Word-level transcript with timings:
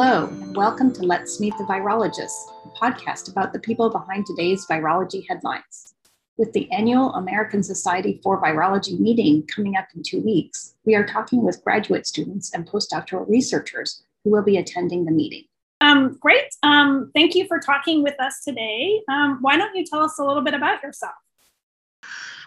Hello, 0.00 0.28
and 0.28 0.56
welcome 0.56 0.92
to 0.92 1.02
Let's 1.02 1.40
Meet 1.40 1.58
the 1.58 1.64
Virologists, 1.64 2.52
a 2.64 2.68
podcast 2.68 3.32
about 3.32 3.52
the 3.52 3.58
people 3.58 3.90
behind 3.90 4.26
today's 4.26 4.64
virology 4.64 5.24
headlines. 5.28 5.96
With 6.36 6.52
the 6.52 6.70
annual 6.70 7.12
American 7.14 7.64
Society 7.64 8.20
for 8.22 8.40
Virology 8.40 8.96
meeting 9.00 9.44
coming 9.52 9.74
up 9.74 9.88
in 9.96 10.04
two 10.04 10.20
weeks, 10.20 10.76
we 10.84 10.94
are 10.94 11.04
talking 11.04 11.42
with 11.42 11.64
graduate 11.64 12.06
students 12.06 12.54
and 12.54 12.64
postdoctoral 12.64 13.28
researchers 13.28 14.04
who 14.22 14.30
will 14.30 14.44
be 14.44 14.58
attending 14.58 15.04
the 15.04 15.10
meeting. 15.10 15.42
Um, 15.80 16.16
great. 16.20 16.54
Um, 16.62 17.10
thank 17.12 17.34
you 17.34 17.48
for 17.48 17.58
talking 17.58 18.04
with 18.04 18.20
us 18.20 18.44
today. 18.44 19.02
Um, 19.10 19.38
why 19.40 19.56
don't 19.56 19.74
you 19.74 19.84
tell 19.84 20.04
us 20.04 20.16
a 20.20 20.24
little 20.24 20.44
bit 20.44 20.54
about 20.54 20.80
yourself? 20.80 21.14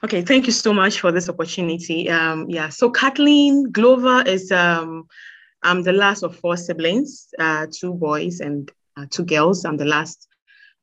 Okay, 0.05 0.21
thank 0.21 0.45
you 0.45 0.54
so 0.54 0.73
much 0.73 1.02
for 1.02 1.11
this 1.11 1.27
opportunity. 1.27 2.09
Um, 2.09 2.49
yeah, 2.49 2.70
so 2.70 2.89
Kathleen 2.89 3.73
Glover 3.73 4.23
is 4.25 4.53
um, 4.53 5.09
I'm 5.63 5.83
the 5.83 5.93
last 5.93 6.23
of 6.23 6.35
four 6.35 6.57
siblings, 6.57 7.27
uh, 7.39 7.67
two 7.71 7.93
boys 7.93 8.39
and 8.39 8.71
uh, 8.97 9.05
two 9.09 9.25
girls. 9.25 9.65
I'm 9.65 9.77
the 9.77 9.85
last, 9.85 10.27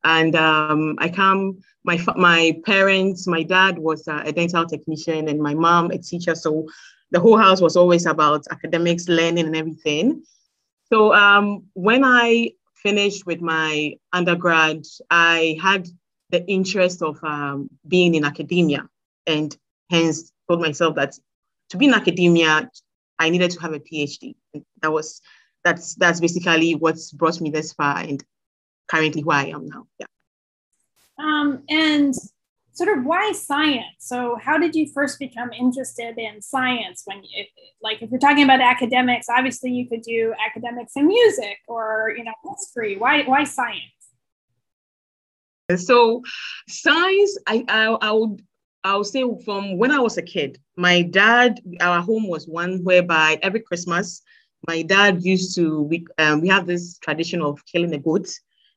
and 0.04 0.34
um, 0.36 0.96
I 0.98 1.08
come. 1.08 1.58
My 1.84 1.98
my 2.16 2.60
parents, 2.64 3.26
my 3.26 3.42
dad 3.42 3.78
was 3.78 4.06
a 4.08 4.32
dental 4.32 4.66
technician, 4.66 5.28
and 5.28 5.40
my 5.40 5.54
mom 5.54 5.90
a 5.90 5.98
teacher. 5.98 6.34
So 6.34 6.66
the 7.10 7.20
whole 7.20 7.38
house 7.38 7.60
was 7.60 7.76
always 7.76 8.06
about 8.06 8.44
academics, 8.50 9.08
learning, 9.08 9.46
and 9.46 9.56
everything. 9.56 10.22
So 10.92 11.14
um, 11.14 11.64
when 11.74 12.04
I 12.04 12.52
finished 12.74 13.26
with 13.26 13.40
my 13.40 13.94
undergrad, 14.12 14.84
I 15.10 15.58
had 15.60 15.88
the 16.30 16.46
interest 16.46 17.02
of 17.02 17.22
um, 17.22 17.70
being 17.86 18.14
in 18.14 18.24
academia, 18.24 18.88
and 19.26 19.56
hence 19.90 20.32
told 20.48 20.60
myself 20.60 20.94
that 20.96 21.18
to 21.70 21.76
be 21.76 21.86
in 21.86 21.94
academia, 21.94 22.70
I 23.18 23.30
needed 23.30 23.50
to 23.52 23.60
have 23.60 23.72
a 23.72 23.80
PhD. 23.80 24.34
And 24.54 24.64
that 24.82 24.92
was 24.92 25.20
that's 25.64 25.94
that's 25.96 26.20
basically 26.20 26.74
what's 26.74 27.12
brought 27.12 27.40
me 27.40 27.50
this 27.50 27.72
far 27.72 27.98
and 27.98 28.22
currently 28.88 29.22
who 29.22 29.30
I 29.30 29.46
am 29.46 29.66
now. 29.66 29.86
Yeah. 29.98 30.06
Um, 31.18 31.64
and 31.68 32.14
sort 32.72 32.96
of 32.96 33.04
why 33.04 33.32
science? 33.32 33.96
So 33.98 34.38
how 34.40 34.56
did 34.56 34.74
you 34.74 34.86
first 34.94 35.18
become 35.18 35.52
interested 35.52 36.16
in 36.16 36.40
science? 36.40 37.02
When 37.04 37.22
you, 37.24 37.44
like 37.82 38.02
if 38.02 38.10
you're 38.10 38.20
talking 38.20 38.44
about 38.44 38.60
academics, 38.60 39.26
obviously 39.28 39.72
you 39.72 39.88
could 39.88 40.02
do 40.02 40.32
academics 40.48 40.92
and 40.96 41.06
music 41.06 41.58
or 41.66 42.14
you 42.16 42.24
know 42.24 42.34
history. 42.48 42.96
Why 42.96 43.24
why 43.24 43.44
science? 43.44 43.82
So 45.76 46.22
science, 46.68 47.38
I 47.46 47.64
I, 47.68 47.84
I 48.00 48.12
would 48.12 48.42
I'll 48.84 49.04
say 49.04 49.24
from 49.44 49.76
when 49.76 49.90
I 49.90 49.98
was 49.98 50.16
a 50.16 50.22
kid, 50.22 50.58
my 50.76 51.02
dad, 51.02 51.60
our 51.80 52.00
home 52.00 52.28
was 52.28 52.46
one 52.46 52.82
whereby 52.84 53.38
every 53.42 53.60
Christmas, 53.60 54.22
my 54.66 54.82
dad 54.82 55.24
used 55.24 55.54
to, 55.56 55.82
we, 55.82 56.06
um, 56.18 56.40
we 56.40 56.48
have 56.48 56.66
this 56.66 56.98
tradition 56.98 57.42
of 57.42 57.64
killing 57.66 57.94
a 57.94 57.98
goat. 57.98 58.28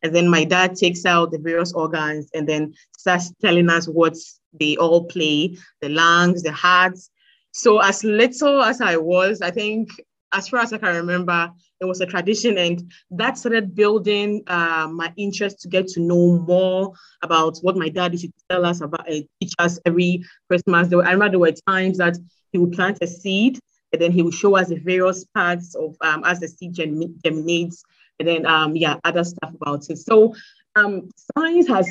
And 0.04 0.16
then 0.16 0.28
my 0.28 0.44
dad 0.44 0.76
takes 0.76 1.06
out 1.06 1.32
the 1.32 1.38
various 1.38 1.74
organs 1.74 2.30
and 2.34 2.50
then 2.50 2.74
starts 2.98 3.32
telling 3.42 3.70
us 3.70 3.88
what 3.88 4.18
they 4.60 4.76
all 4.78 5.06
play 5.06 5.58
the 5.82 5.90
lungs, 5.90 6.42
the 6.42 6.52
hearts. 6.52 7.12
So, 7.52 7.80
as 7.80 8.04
little 8.04 8.64
as 8.64 8.82
I 8.82 8.98
was, 8.98 9.42
I 9.42 9.52
think 9.52 9.90
as 10.34 10.48
far 10.48 10.62
as 10.62 10.74
I 10.74 10.78
can 10.78 10.96
remember, 10.96 11.52
it 11.80 11.86
was 11.86 12.02
a 12.02 12.06
tradition, 12.06 12.58
and 12.58 12.92
that 13.12 13.38
started 13.38 13.76
building 13.76 14.44
uh, 14.48 14.88
my 14.92 15.12
interest 15.18 15.62
to 15.62 15.68
get 15.68 15.88
to 15.90 16.00
know 16.00 16.40
more 16.40 16.94
about 17.22 17.58
what 17.62 17.76
my 17.76 17.90
dad 17.90 18.14
used 18.14 18.26
to 18.26 18.32
tell 18.50 18.66
us 18.66 18.82
about, 18.82 19.10
uh, 19.10 19.22
teach 19.40 19.54
us 19.60 19.80
every 19.86 20.24
Christmas. 20.48 20.90
Were, 20.90 21.06
I 21.06 21.12
remember 21.12 21.32
there 21.32 21.40
were 21.40 21.54
times 21.68 21.98
that 21.98 22.18
he 22.52 22.58
would 22.58 22.72
plant 22.72 23.00
a 23.02 23.08
seed, 23.08 23.60
and 23.92 24.02
then 24.02 24.12
he 24.12 24.22
would 24.22 24.34
show 24.34 24.56
us 24.56 24.70
the 24.70 24.78
various 24.78 25.26
parts 25.34 25.76
of 25.76 25.96
um, 26.02 26.24
as 26.24 26.40
the 26.40 26.48
seed 26.48 26.74
germ- 26.74 27.16
germinates, 27.24 27.84
and 28.20 28.28
then 28.28 28.46
um, 28.46 28.76
yeah, 28.76 28.98
other 29.04 29.24
stuff 29.24 29.54
about 29.60 29.90
it. 29.90 29.98
So 29.98 30.36
um, 30.76 31.10
science 31.38 31.68
has 31.68 31.90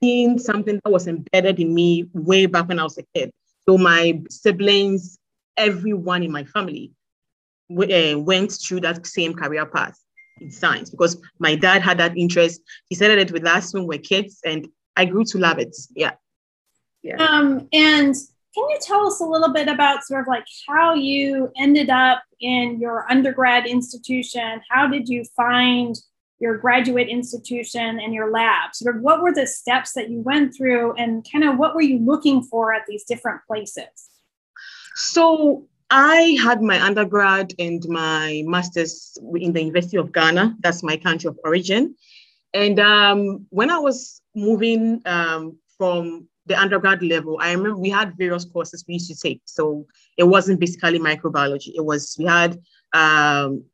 been 0.00 0.38
something 0.38 0.80
that 0.84 0.90
was 0.90 1.06
embedded 1.06 1.60
in 1.60 1.72
me 1.72 2.04
way 2.12 2.46
back 2.46 2.68
when 2.68 2.78
I 2.78 2.84
was 2.84 2.98
a 2.98 3.04
kid. 3.14 3.30
So 3.68 3.78
my 3.78 4.20
siblings, 4.28 5.16
everyone 5.56 6.22
in 6.22 6.32
my 6.32 6.44
family 6.44 6.92
uh, 7.70 8.18
went 8.18 8.52
through 8.52 8.80
that 8.80 9.06
same 9.06 9.34
career 9.34 9.66
path 9.66 9.98
in 10.40 10.50
science 10.50 10.90
because 10.90 11.20
my 11.38 11.54
dad 11.54 11.82
had 11.82 11.98
that 11.98 12.16
interest. 12.16 12.60
He 12.88 12.94
started 12.94 13.18
it 13.18 13.32
with 13.32 13.46
us 13.46 13.74
when 13.74 13.86
we 13.86 13.96
were 13.96 14.02
kids, 14.02 14.40
and 14.44 14.68
I 14.96 15.04
grew 15.04 15.24
to 15.24 15.38
love 15.38 15.58
it. 15.58 15.76
Yeah. 15.94 16.12
Yeah. 17.02 17.16
Um, 17.16 17.68
and 17.72 18.14
can 18.54 18.68
you 18.70 18.78
tell 18.80 19.06
us 19.06 19.20
a 19.20 19.24
little 19.24 19.52
bit 19.52 19.68
about 19.68 20.04
sort 20.04 20.22
of 20.22 20.26
like 20.26 20.44
how 20.66 20.94
you 20.94 21.52
ended 21.56 21.90
up 21.90 22.22
in 22.40 22.80
your 22.80 23.10
undergrad 23.10 23.66
institution? 23.66 24.60
How 24.68 24.88
did 24.88 25.08
you 25.08 25.24
find 25.36 25.96
your 26.40 26.56
graduate 26.56 27.08
institution 27.08 28.00
and 28.00 28.14
your 28.14 28.30
lab? 28.30 28.74
Sort 28.74 28.96
of 28.96 29.02
what 29.02 29.22
were 29.22 29.32
the 29.32 29.46
steps 29.46 29.92
that 29.92 30.10
you 30.10 30.20
went 30.20 30.56
through, 30.56 30.94
and 30.94 31.26
kind 31.30 31.44
of 31.44 31.58
what 31.58 31.74
were 31.74 31.82
you 31.82 31.98
looking 31.98 32.42
for 32.42 32.74
at 32.74 32.82
these 32.88 33.04
different 33.04 33.42
places? 33.46 34.08
So 34.96 35.68
I 35.90 36.36
had 36.42 36.60
my 36.60 36.80
undergrad 36.82 37.54
and 37.58 37.82
my 37.88 38.42
master's 38.46 39.16
in 39.36 39.52
the 39.52 39.60
University 39.60 39.96
of 39.96 40.12
Ghana. 40.12 40.56
That's 40.60 40.82
my 40.82 40.96
country 40.96 41.28
of 41.28 41.38
origin. 41.44 41.94
And 42.52 42.78
um, 42.78 43.46
when 43.50 43.70
I 43.70 43.78
was 43.78 44.20
moving 44.34 45.00
um, 45.06 45.58
from 45.78 46.28
the 46.46 46.58
undergrad 46.58 47.02
level, 47.02 47.38
I 47.40 47.52
remember 47.52 47.78
we 47.78 47.90
had 47.90 48.16
various 48.18 48.44
courses 48.44 48.84
we 48.86 48.94
used 48.94 49.10
to 49.10 49.16
take. 49.16 49.40
So 49.44 49.86
it 50.16 50.24
wasn't 50.24 50.60
basically 50.60 50.98
microbiology. 50.98 51.72
It 51.74 51.84
was, 51.84 52.16
we 52.18 52.26
had 52.26 52.58
um, 52.92 53.64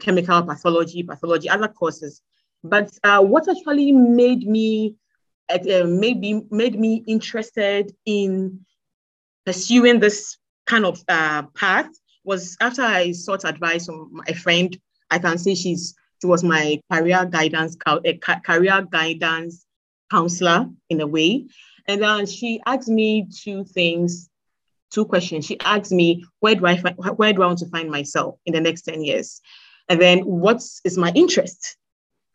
chemical 0.00 0.42
pathology, 0.42 1.02
pathology, 1.02 1.48
other 1.48 1.68
courses. 1.68 2.20
But 2.64 2.90
uh, 3.02 3.22
what 3.22 3.48
actually 3.48 3.92
made 3.92 4.46
me, 4.46 4.96
uh, 5.48 5.84
made, 5.86 6.20
me, 6.20 6.42
made 6.50 6.78
me 6.78 7.02
interested 7.06 7.94
in 8.04 8.60
pursuing 9.46 10.00
this 10.00 10.36
kind 10.66 10.84
of 10.84 11.02
uh, 11.08 11.42
path 11.54 11.88
was 12.24 12.56
after 12.60 12.82
I 12.82 13.12
sought 13.12 13.44
advice 13.44 13.86
from 13.86 14.20
a 14.28 14.34
friend. 14.34 14.76
I 15.10 15.18
can 15.18 15.38
say 15.38 15.54
she's 15.54 15.94
she 16.20 16.26
was 16.26 16.42
my 16.42 16.80
career 16.90 17.24
guidance 17.26 17.76
a 17.86 18.18
career 18.44 18.86
guidance 18.90 19.66
counselor 20.10 20.68
in 20.88 21.00
a 21.00 21.06
way, 21.06 21.46
and 21.86 22.02
then 22.02 22.26
she 22.26 22.60
asked 22.66 22.88
me 22.88 23.28
two 23.30 23.64
things, 23.64 24.28
two 24.90 25.04
questions. 25.04 25.44
She 25.46 25.58
asked 25.60 25.92
me 25.92 26.24
where 26.40 26.54
do 26.54 26.66
I 26.66 26.76
find, 26.76 26.96
where 26.96 27.32
do 27.32 27.42
I 27.42 27.46
want 27.46 27.58
to 27.60 27.68
find 27.68 27.90
myself 27.90 28.38
in 28.46 28.54
the 28.54 28.60
next 28.60 28.82
ten 28.82 29.04
years, 29.04 29.40
and 29.88 30.00
then 30.00 30.20
what 30.20 30.62
is 30.84 30.98
my 30.98 31.12
interest. 31.14 31.76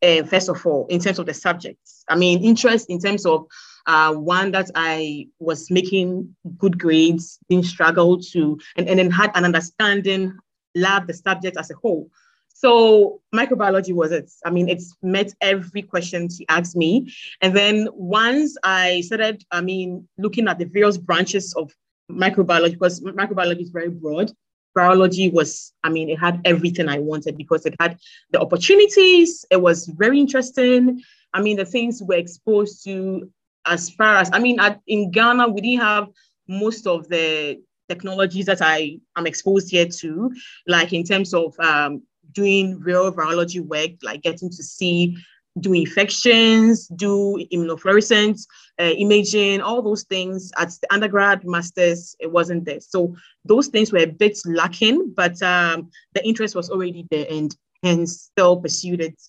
Uh, 0.03 0.23
first 0.23 0.49
of 0.49 0.65
all, 0.65 0.87
in 0.87 0.99
terms 0.99 1.19
of 1.19 1.27
the 1.27 1.33
subjects, 1.33 2.03
I 2.09 2.15
mean, 2.15 2.43
interest 2.43 2.89
in 2.89 2.99
terms 2.99 3.25
of 3.25 3.45
uh, 3.85 4.13
one 4.13 4.51
that 4.51 4.71
I 4.73 5.27
was 5.39 5.69
making 5.69 6.35
good 6.57 6.79
grades, 6.79 7.37
didn't 7.49 7.65
struggle 7.65 8.19
to, 8.31 8.59
and, 8.77 8.89
and 8.89 8.97
then 8.97 9.11
had 9.11 9.31
an 9.35 9.45
understanding, 9.45 10.37
loved 10.75 11.07
the 11.07 11.13
subject 11.13 11.57
as 11.57 11.69
a 11.69 11.75
whole. 11.75 12.09
So 12.47 13.21
microbiology 13.33 13.93
was 13.93 14.11
it. 14.11 14.31
I 14.45 14.51
mean, 14.51 14.69
it's 14.69 14.95
met 15.01 15.33
every 15.41 15.81
question 15.81 16.29
she 16.29 16.47
asked 16.47 16.75
me. 16.75 17.11
And 17.41 17.55
then 17.55 17.87
once 17.93 18.55
I 18.63 19.01
started, 19.01 19.43
I 19.51 19.61
mean, 19.61 20.07
looking 20.17 20.47
at 20.47 20.59
the 20.59 20.65
various 20.65 20.97
branches 20.97 21.53
of 21.55 21.71
microbiology, 22.11 22.73
because 22.73 23.01
microbiology 23.01 23.61
is 23.61 23.69
very 23.69 23.89
broad. 23.89 24.31
Virology 24.77 25.31
was, 25.31 25.73
I 25.83 25.89
mean, 25.89 26.09
it 26.09 26.19
had 26.19 26.41
everything 26.45 26.87
I 26.87 26.99
wanted 26.99 27.37
because 27.37 27.65
it 27.65 27.75
had 27.79 27.97
the 28.31 28.39
opportunities. 28.39 29.45
It 29.51 29.61
was 29.61 29.87
very 29.87 30.19
interesting. 30.19 31.01
I 31.33 31.41
mean, 31.41 31.57
the 31.57 31.65
things 31.65 32.01
we're 32.01 32.19
exposed 32.19 32.83
to 32.85 33.29
as 33.65 33.89
far 33.91 34.15
as 34.17 34.29
I 34.33 34.39
mean, 34.39 34.59
at, 34.59 34.79
in 34.87 35.11
Ghana, 35.11 35.49
we 35.49 35.61
didn't 35.61 35.81
have 35.81 36.07
most 36.47 36.87
of 36.87 37.07
the 37.07 37.61
technologies 37.89 38.45
that 38.45 38.61
I 38.61 38.99
am 39.17 39.27
exposed 39.27 39.69
here 39.69 39.87
to, 39.87 40.31
like 40.67 40.93
in 40.93 41.03
terms 41.03 41.33
of 41.33 41.53
um, 41.59 42.03
doing 42.31 42.79
real 42.79 43.11
virology 43.11 43.61
work, 43.61 43.91
like 44.01 44.21
getting 44.21 44.49
to 44.49 44.63
see, 44.63 45.17
do 45.59 45.73
infections, 45.73 46.87
do 46.87 47.45
immunofluorescence, 47.51 48.45
uh, 48.81 48.93
imaging, 48.97 49.61
all 49.61 49.81
those 49.81 50.03
things. 50.03 50.51
At 50.57 50.69
the 50.81 50.91
undergrad, 50.91 51.45
masters, 51.45 52.15
it 52.19 52.31
wasn't 52.31 52.65
there. 52.65 52.79
So 52.79 53.15
those 53.45 53.67
things 53.67 53.91
were 53.91 53.99
a 53.99 54.07
bit 54.07 54.39
lacking, 54.45 55.13
but 55.15 55.41
um, 55.43 55.91
the 56.15 56.27
interest 56.27 56.55
was 56.55 56.69
already 56.71 57.05
there 57.11 57.27
and 57.29 57.55
hence 57.83 58.29
still 58.31 58.57
pursued 58.57 59.01
it 59.01 59.21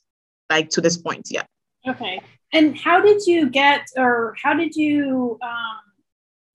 like 0.50 0.70
to 0.70 0.80
this 0.80 0.96
point. 0.96 1.28
Yeah. 1.30 1.44
Okay. 1.86 2.20
And 2.52 2.78
how 2.78 3.00
did 3.00 3.26
you 3.26 3.50
get, 3.50 3.86
or 3.96 4.34
how 4.42 4.54
did 4.54 4.74
you 4.76 5.38
um, 5.42 5.80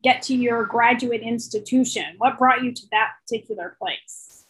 get 0.03 0.21
to 0.23 0.35
your 0.35 0.65
graduate 0.65 1.21
institution? 1.21 2.05
What 2.17 2.37
brought 2.37 2.63
you 2.63 2.71
to 2.71 2.81
that 2.91 3.09
particular 3.21 3.77
place? 3.79 4.45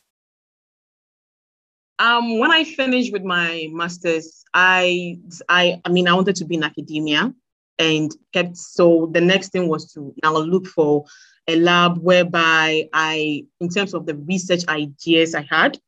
Um, 1.99 2.37
when 2.37 2.51
I 2.51 2.63
finished 2.63 3.11
with 3.11 3.23
my 3.23 3.67
master's, 3.71 4.43
I, 4.53 5.19
I, 5.49 5.81
I 5.83 5.89
mean, 5.89 6.07
I 6.07 6.13
wanted 6.13 6.35
to 6.35 6.45
be 6.45 6.55
in 6.55 6.63
academia, 6.63 7.33
and 7.79 8.11
kept. 8.33 8.57
So 8.57 9.09
the 9.11 9.21
next 9.21 9.49
thing 9.49 9.67
was 9.67 9.91
to 9.93 10.13
now 10.23 10.37
look 10.37 10.67
for 10.67 11.05
a 11.47 11.55
lab 11.55 11.97
whereby 11.99 12.89
I, 12.93 13.45
in 13.59 13.69
terms 13.69 13.93
of 13.93 14.05
the 14.05 14.15
research 14.15 14.67
ideas 14.67 15.33
I 15.35 15.47
had, 15.49 15.79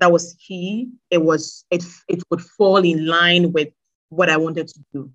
that 0.00 0.10
was 0.10 0.34
key. 0.34 0.88
It 1.10 1.22
was 1.22 1.64
it 1.70 1.84
it 2.08 2.22
would 2.30 2.42
fall 2.42 2.78
in 2.78 3.06
line 3.06 3.52
with 3.52 3.68
what 4.08 4.28
I 4.28 4.36
wanted 4.36 4.68
to 4.68 4.80
do. 4.92 5.10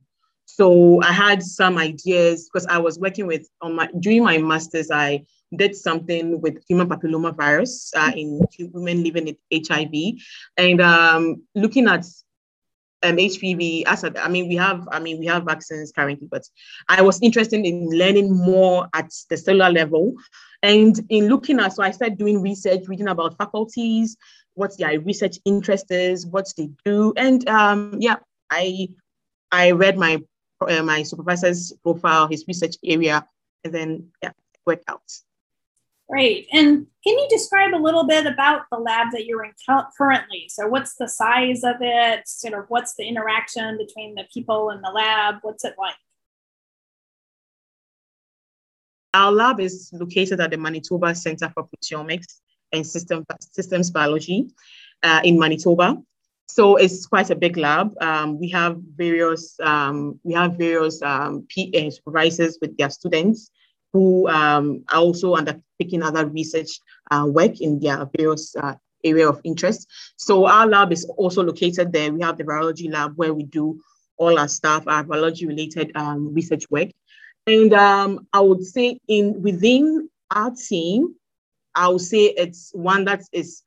So 0.45 1.01
I 1.03 1.11
had 1.11 1.43
some 1.43 1.77
ideas 1.77 2.49
because 2.49 2.65
I 2.65 2.79
was 2.79 2.97
working 2.97 3.27
with 3.27 3.47
on 3.61 3.75
my 3.75 3.89
during 3.99 4.23
my 4.23 4.37
masters. 4.37 4.89
I 4.89 5.25
did 5.55 5.75
something 5.75 6.41
with 6.41 6.63
human 6.67 6.87
papilloma 6.87 7.35
virus 7.35 7.91
uh, 7.95 8.11
in 8.15 8.41
women 8.73 9.03
living 9.03 9.25
with 9.25 9.37
HIV, 9.67 9.93
and 10.57 10.81
um, 10.81 11.43
looking 11.55 11.87
at 11.87 12.05
um, 13.03 13.17
HPV. 13.17 13.83
As 13.85 14.03
a, 14.03 14.23
I 14.23 14.27
mean, 14.27 14.47
we 14.47 14.55
have 14.55 14.87
I 14.91 14.99
mean 14.99 15.19
we 15.19 15.25
have 15.27 15.43
vaccines 15.45 15.91
currently, 15.91 16.27
but 16.29 16.43
I 16.87 17.01
was 17.01 17.21
interested 17.21 17.65
in 17.65 17.89
learning 17.89 18.31
more 18.35 18.87
at 18.93 19.11
the 19.29 19.37
cellular 19.37 19.71
level, 19.71 20.13
and 20.63 20.99
in 21.09 21.27
looking 21.27 21.59
at. 21.59 21.73
So 21.73 21.83
I 21.83 21.91
started 21.91 22.17
doing 22.17 22.41
research, 22.41 22.87
reading 22.87 23.07
about 23.07 23.37
faculties, 23.37 24.17
what 24.53 24.77
their 24.77 24.99
research 24.99 25.37
interest 25.45 25.91
is, 25.91 26.25
what 26.25 26.51
they 26.57 26.69
do, 26.85 27.13
and 27.17 27.47
um, 27.49 27.95
yeah, 27.99 28.17
I 28.49 28.89
I 29.51 29.71
read 29.71 29.97
my 29.97 30.21
uh, 30.61 30.83
my 30.83 31.03
supervisor's 31.03 31.73
profile, 31.83 32.27
his 32.27 32.45
research 32.47 32.75
area, 32.83 33.25
and 33.63 33.73
then 33.73 34.09
yeah, 34.21 34.31
worked 34.65 34.89
out. 34.89 35.01
Great. 36.09 36.47
And 36.51 36.87
can 37.05 37.19
you 37.19 37.27
describe 37.29 37.75
a 37.75 37.77
little 37.77 38.07
bit 38.07 38.25
about 38.25 38.63
the 38.71 38.79
lab 38.79 39.11
that 39.11 39.25
you're 39.25 39.43
in 39.43 39.51
currently? 39.95 40.47
So, 40.49 40.67
what's 40.67 40.95
the 40.95 41.07
size 41.07 41.63
of 41.63 41.75
it? 41.81 42.27
Sort 42.27 42.55
of, 42.55 42.65
what's 42.69 42.95
the 42.95 43.07
interaction 43.07 43.77
between 43.77 44.15
the 44.15 44.23
people 44.33 44.71
in 44.71 44.81
the 44.81 44.89
lab? 44.89 45.35
What's 45.43 45.63
it 45.65 45.75
like? 45.77 45.95
Our 49.13 49.31
lab 49.31 49.59
is 49.59 49.91
located 49.93 50.39
at 50.39 50.49
the 50.49 50.57
Manitoba 50.57 51.13
Center 51.13 51.51
for 51.53 51.67
Proteomics 51.67 52.39
and 52.71 52.85
System, 52.85 53.23
Systems 53.39 53.91
Biology 53.91 54.47
uh, 55.03 55.21
in 55.23 55.37
Manitoba. 55.37 55.97
So 56.47 56.77
it's 56.77 57.05
quite 57.05 57.29
a 57.29 57.35
big 57.35 57.57
lab. 57.57 57.93
Um, 58.01 58.39
we 58.39 58.49
have 58.49 58.77
various 58.95 59.55
um, 59.59 60.19
we 60.23 60.33
have 60.33 60.57
various 60.57 60.99
um, 61.03 61.47
PA 61.55 61.91
supervisors 61.91 62.57
with 62.59 62.75
their 62.77 62.89
students 62.89 63.51
who 63.93 64.27
um, 64.27 64.83
are 64.91 64.99
also 64.99 65.35
undertaking 65.35 66.03
other 66.03 66.25
research 66.27 66.79
uh, 67.11 67.25
work 67.27 67.59
in 67.61 67.79
their 67.79 68.07
various 68.17 68.55
uh, 68.55 68.75
area 69.03 69.27
of 69.27 69.41
interest. 69.43 69.87
So 70.17 70.45
our 70.45 70.67
lab 70.67 70.91
is 70.91 71.05
also 71.17 71.43
located 71.43 71.91
there. 71.91 72.11
We 72.11 72.21
have 72.21 72.37
the 72.37 72.43
virology 72.43 72.91
lab 72.91 73.13
where 73.15 73.33
we 73.33 73.43
do 73.43 73.81
all 74.17 74.37
our 74.37 74.47
stuff, 74.47 74.83
our 74.87 75.03
biology 75.03 75.47
related 75.47 75.91
um, 75.95 76.33
research 76.33 76.69
work. 76.69 76.89
And 77.47 77.73
um, 77.73 78.27
I 78.33 78.41
would 78.41 78.63
say 78.63 78.99
in 79.07 79.41
within 79.41 80.09
our 80.29 80.51
team, 80.51 81.15
I 81.73 81.87
would 81.87 82.01
say 82.01 82.25
it's 82.25 82.71
one 82.73 83.05
that 83.05 83.23
is 83.31 83.63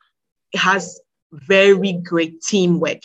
has 0.54 1.00
very 1.32 1.94
great 1.94 2.42
teamwork. 2.42 3.00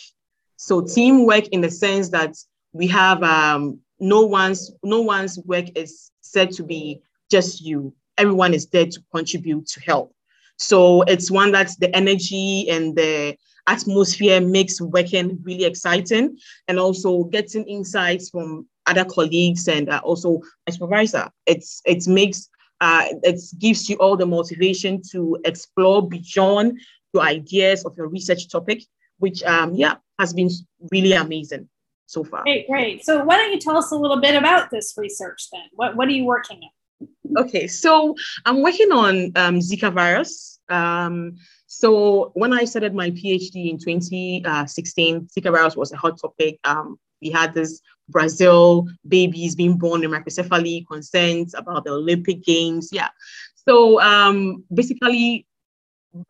So 0.56 0.82
teamwork 0.82 1.48
in 1.48 1.62
the 1.62 1.70
sense 1.70 2.10
that 2.10 2.36
we 2.72 2.86
have 2.88 3.22
um, 3.22 3.80
no 3.98 4.26
one's 4.26 4.70
no 4.82 5.00
one's 5.00 5.38
work 5.40 5.66
is 5.74 6.10
said 6.20 6.50
to 6.52 6.62
be 6.62 7.00
just 7.30 7.60
you. 7.60 7.94
Everyone 8.16 8.54
is 8.54 8.66
there 8.66 8.86
to 8.86 9.00
contribute 9.14 9.66
to 9.68 9.80
help. 9.80 10.12
So 10.56 11.02
it's 11.02 11.30
one 11.30 11.52
that 11.52 11.70
the 11.78 11.94
energy 11.94 12.68
and 12.68 12.96
the 12.96 13.36
atmosphere 13.68 14.40
makes 14.40 14.80
working 14.80 15.38
really 15.42 15.64
exciting 15.64 16.36
and 16.66 16.80
also 16.80 17.24
getting 17.24 17.64
insights 17.64 18.30
from 18.30 18.66
other 18.86 19.04
colleagues 19.04 19.68
and 19.68 19.88
uh, 19.88 20.00
also 20.02 20.40
my 20.66 20.72
supervisor. 20.72 21.30
It's 21.46 21.80
it 21.84 22.08
makes 22.08 22.48
uh, 22.80 23.06
it 23.22 23.40
gives 23.58 23.88
you 23.88 23.96
all 23.96 24.16
the 24.16 24.26
motivation 24.26 25.02
to 25.12 25.38
explore 25.44 26.08
beyond 26.08 26.80
your 27.12 27.22
ideas 27.22 27.84
of 27.84 27.96
your 27.96 28.08
research 28.08 28.48
topic, 28.50 28.82
which 29.18 29.42
um, 29.44 29.74
yeah 29.74 29.96
has 30.18 30.32
been 30.32 30.50
really 30.90 31.12
amazing 31.12 31.68
so 32.06 32.24
far. 32.24 32.42
Great, 32.42 32.66
great. 32.66 33.04
So 33.04 33.22
why 33.22 33.36
don't 33.36 33.52
you 33.52 33.60
tell 33.60 33.76
us 33.76 33.92
a 33.92 33.96
little 33.96 34.20
bit 34.20 34.34
about 34.34 34.70
this 34.70 34.94
research 34.96 35.48
then? 35.52 35.66
What 35.72 35.94
what 35.94 36.08
are 36.08 36.12
you 36.12 36.24
working 36.24 36.58
on? 36.58 36.70
Okay, 37.36 37.66
so 37.66 38.14
I'm 38.44 38.62
working 38.62 38.92
on 38.92 39.32
um, 39.36 39.58
Zika 39.60 39.92
virus. 39.92 40.60
Um, 40.68 41.36
so 41.66 42.30
when 42.34 42.52
I 42.52 42.64
started 42.64 42.94
my 42.94 43.10
PhD 43.10 43.70
in 43.70 43.78
2016, 43.78 44.46
uh, 44.46 45.20
Zika 45.20 45.52
virus 45.52 45.76
was 45.76 45.92
a 45.92 45.96
hot 45.96 46.18
topic. 46.20 46.58
Um, 46.64 46.98
we 47.20 47.30
had 47.30 47.54
this 47.54 47.80
Brazil 48.08 48.86
babies 49.06 49.54
being 49.54 49.76
born 49.76 50.04
in 50.04 50.10
microcephaly, 50.10 50.86
concerns 50.86 51.54
about 51.54 51.84
the 51.84 51.90
Olympic 51.90 52.42
Games. 52.42 52.90
Yeah. 52.92 53.08
So 53.68 54.00
um, 54.00 54.64
basically, 54.72 55.46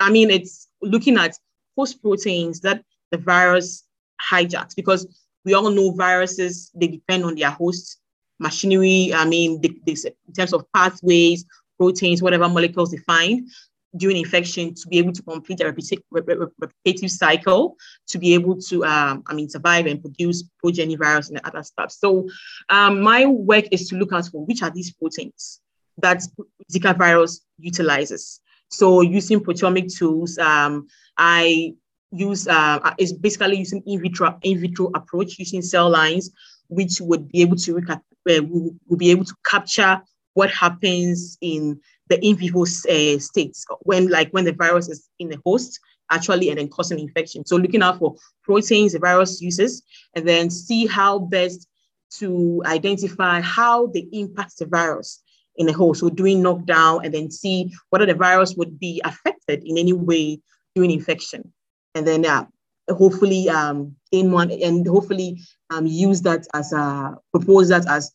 I 0.01 0.11
mean, 0.11 0.31
it's 0.31 0.69
looking 0.83 1.17
at 1.17 1.39
host 1.77 2.03
proteins 2.03 2.61
that 2.61 2.83
the 3.11 3.19
virus 3.19 3.85
hijacks 4.21 4.75
because 4.75 5.07
we 5.45 5.55
all 5.55 5.71
know 5.71 5.93
viruses, 5.93 6.71
they 6.75 6.89
depend 6.89 7.25
on 7.25 7.37
their 7.37 7.51
host 7.51 8.01
machinery. 8.39 9.13
I 9.15 9.25
mean, 9.25 9.61
they, 9.61 9.75
they, 9.87 9.97
in 10.27 10.35
terms 10.35 10.53
of 10.53 10.65
pathways, 10.75 11.45
proteins, 11.79 12.23
whatever 12.23 12.49
molecules 12.49 12.91
they 12.91 12.99
find 12.99 13.49
during 13.97 14.19
infection 14.19 14.75
to 14.75 14.87
be 14.89 14.99
able 14.99 15.13
to 15.13 15.23
complete 15.23 15.61
a 15.61 15.73
replicative 15.73 17.11
cycle 17.11 17.77
to 18.07 18.19
be 18.19 18.35
able 18.35 18.57
to, 18.61 18.85
um, 18.85 19.23
I 19.27 19.35
mean, 19.35 19.49
survive 19.49 19.87
and 19.87 20.01
produce 20.01 20.45
progeny 20.59 20.97
virus 20.97 21.31
and 21.31 21.41
other 21.45 21.63
stuff. 21.63 21.91
So 21.91 22.29
um, 22.69 23.01
my 23.01 23.25
work 23.27 23.65
is 23.73 23.89
to 23.89 23.97
look 23.97 24.13
out 24.13 24.29
for 24.29 24.45
which 24.45 24.63
are 24.63 24.71
these 24.71 24.93
proteins 24.93 25.61
that 25.99 26.23
Zika 26.71 26.97
virus 26.97 27.41
utilizes. 27.59 28.41
So 28.71 29.01
using 29.01 29.41
proteomic 29.41 29.97
tools, 29.97 30.37
um, 30.39 30.87
I 31.17 31.75
use 32.11 32.47
uh, 32.47 32.95
is 32.99 33.13
basically 33.13 33.59
using 33.59 33.83
in 33.87 34.01
vitro 34.01 34.39
in 34.43 34.61
vitro 34.61 34.91
approach 34.95 35.39
using 35.39 35.63
cell 35.63 35.91
lines, 35.91 36.31
which 36.69 37.01
would 37.01 37.29
be 37.29 37.43
able 37.43 37.57
to 37.57 37.75
recap, 37.75 38.01
uh, 38.29 38.43
will, 38.45 38.97
be 38.97 39.11
able 39.11 39.25
to 39.25 39.35
capture 39.45 40.01
what 40.35 40.51
happens 40.51 41.37
in 41.41 41.81
the 42.09 42.25
in 42.25 42.37
vivo 42.37 42.63
uh, 42.63 43.19
states 43.19 43.67
when 43.81 44.09
like 44.09 44.31
when 44.31 44.45
the 44.45 44.53
virus 44.53 44.89
is 44.89 45.09
in 45.19 45.29
the 45.29 45.41
host 45.45 45.81
actually 46.11 46.49
and 46.49 46.59
then 46.59 46.69
causing 46.69 46.99
infection. 46.99 47.45
So 47.45 47.57
looking 47.57 47.83
out 47.83 47.99
for 47.99 48.15
proteins 48.43 48.93
the 48.93 48.99
virus 48.99 49.41
uses 49.43 49.83
and 50.15 50.27
then 50.27 50.49
see 50.49 50.87
how 50.87 51.19
best 51.19 51.69
to 52.15 52.63
identify 52.65 53.41
how 53.41 53.89
they 53.89 54.07
impact 54.13 54.59
the 54.59 54.67
virus 54.67 55.23
in 55.57 55.69
a 55.69 55.73
whole. 55.73 55.95
So 55.95 56.09
doing 56.09 56.43
knockdown 56.43 57.05
and 57.05 57.13
then 57.13 57.31
see 57.31 57.73
whether 57.91 58.07
the 58.07 58.15
virus 58.15 58.55
would 58.55 58.79
be 58.79 59.03
affected 59.05 59.63
in 59.65 59.77
any 59.77 59.93
way 59.93 60.41
during 60.75 60.91
infection. 60.91 61.53
And 61.95 62.07
then 62.07 62.25
uh, 62.25 62.47
hopefully 62.91 63.49
um, 63.49 63.95
in 64.13 64.31
one 64.33 64.51
and 64.51 64.87
hopefully 64.87 65.41
um, 65.71 65.87
use 65.87 66.23
that 66.23 66.47
as 66.55 66.73
a 66.73 67.17
propose 67.33 67.69
that 67.69 67.87
as 67.89 68.13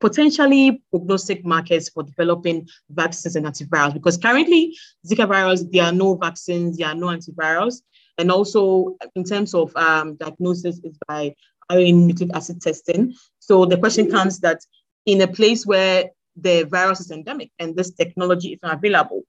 potentially 0.00 0.82
prognostic 0.90 1.44
markers 1.44 1.88
for 1.88 2.02
developing 2.02 2.68
vaccines 2.90 3.36
and 3.36 3.46
antivirals 3.46 3.94
because 3.94 4.16
currently 4.16 4.76
Zika 5.06 5.26
virus, 5.26 5.64
there 5.72 5.84
are 5.84 5.92
no 5.92 6.14
vaccines, 6.14 6.76
there 6.76 6.88
are 6.88 6.94
no 6.94 7.08
antivirals. 7.08 7.82
And 8.16 8.30
also 8.30 8.96
in 9.14 9.24
terms 9.24 9.54
of 9.54 9.74
um, 9.76 10.16
diagnosis 10.16 10.80
is 10.84 10.98
by 11.06 11.34
RNA 11.70 11.94
nucleic 11.94 12.34
acid 12.34 12.60
testing. 12.60 13.14
So 13.38 13.64
the 13.64 13.76
question 13.76 14.10
comes 14.10 14.40
that 14.40 14.60
in 15.06 15.20
a 15.20 15.28
place 15.28 15.66
where 15.66 16.10
the 16.36 16.64
virus 16.64 17.00
is 17.00 17.10
endemic 17.10 17.50
and 17.58 17.76
this 17.76 17.92
technology 17.92 18.54
is 18.54 18.58
not 18.62 18.74
available. 18.74 19.22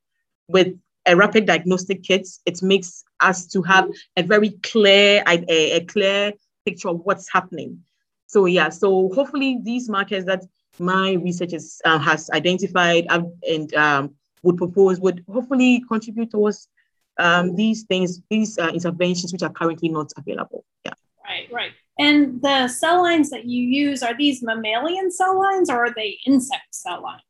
With 0.48 0.78
a 1.06 1.15
rapid 1.15 1.46
diagnostic 1.46 2.03
kit, 2.03 2.27
it 2.46 2.62
makes 2.62 3.03
us 3.22 3.48
to 3.48 3.62
have 3.63 3.89
a 4.18 4.24
very 4.24 4.51
clear, 4.63 5.24
a, 5.27 5.44
a 5.50 5.86
clear 5.86 6.34
picture 6.65 6.89
of 6.89 7.01
what's 7.03 7.32
happening. 7.32 7.79
So 8.27 8.46
yeah, 8.46 8.70
so 8.70 9.10
hopefully 9.13 9.60
these 9.63 9.89
markers 9.89 10.25
that 10.25 10.44
my 10.77 11.13
research 11.13 11.53
is, 11.53 11.82
uh, 11.84 12.00
has 12.00 12.29
identified 12.29 13.08
and 13.10 13.74
um, 13.74 14.15
would 14.44 14.58
propose 14.58 15.00
would 15.00 15.24
hopefully 15.32 15.84
contribute 15.88 16.32
towards 16.32 16.68
um, 17.18 17.56
these 17.56 17.84
things, 17.84 18.22
these 18.29 18.58
uh, 18.58 18.70
interventions 18.74 19.34
which 19.34 19.44
are 19.44 19.50
currently 19.50 19.89
not 19.89 20.12
available. 20.15 20.63
Yeah. 20.86 20.94
Right, 21.25 21.48
right. 21.51 21.72
And 22.00 22.41
the 22.41 22.70
cell 22.70 23.03
lines 23.03 23.29
that 23.29 23.46
you 23.46 23.62
use, 23.62 24.01
are 24.01 24.15
these 24.15 24.41
mammalian 24.41 25.12
cell 25.12 25.38
lines 25.38 25.70
or 25.70 25.86
are 25.86 25.94
they 25.94 26.18
insect 26.25 26.74
cell 26.74 27.03
lines? 27.03 27.22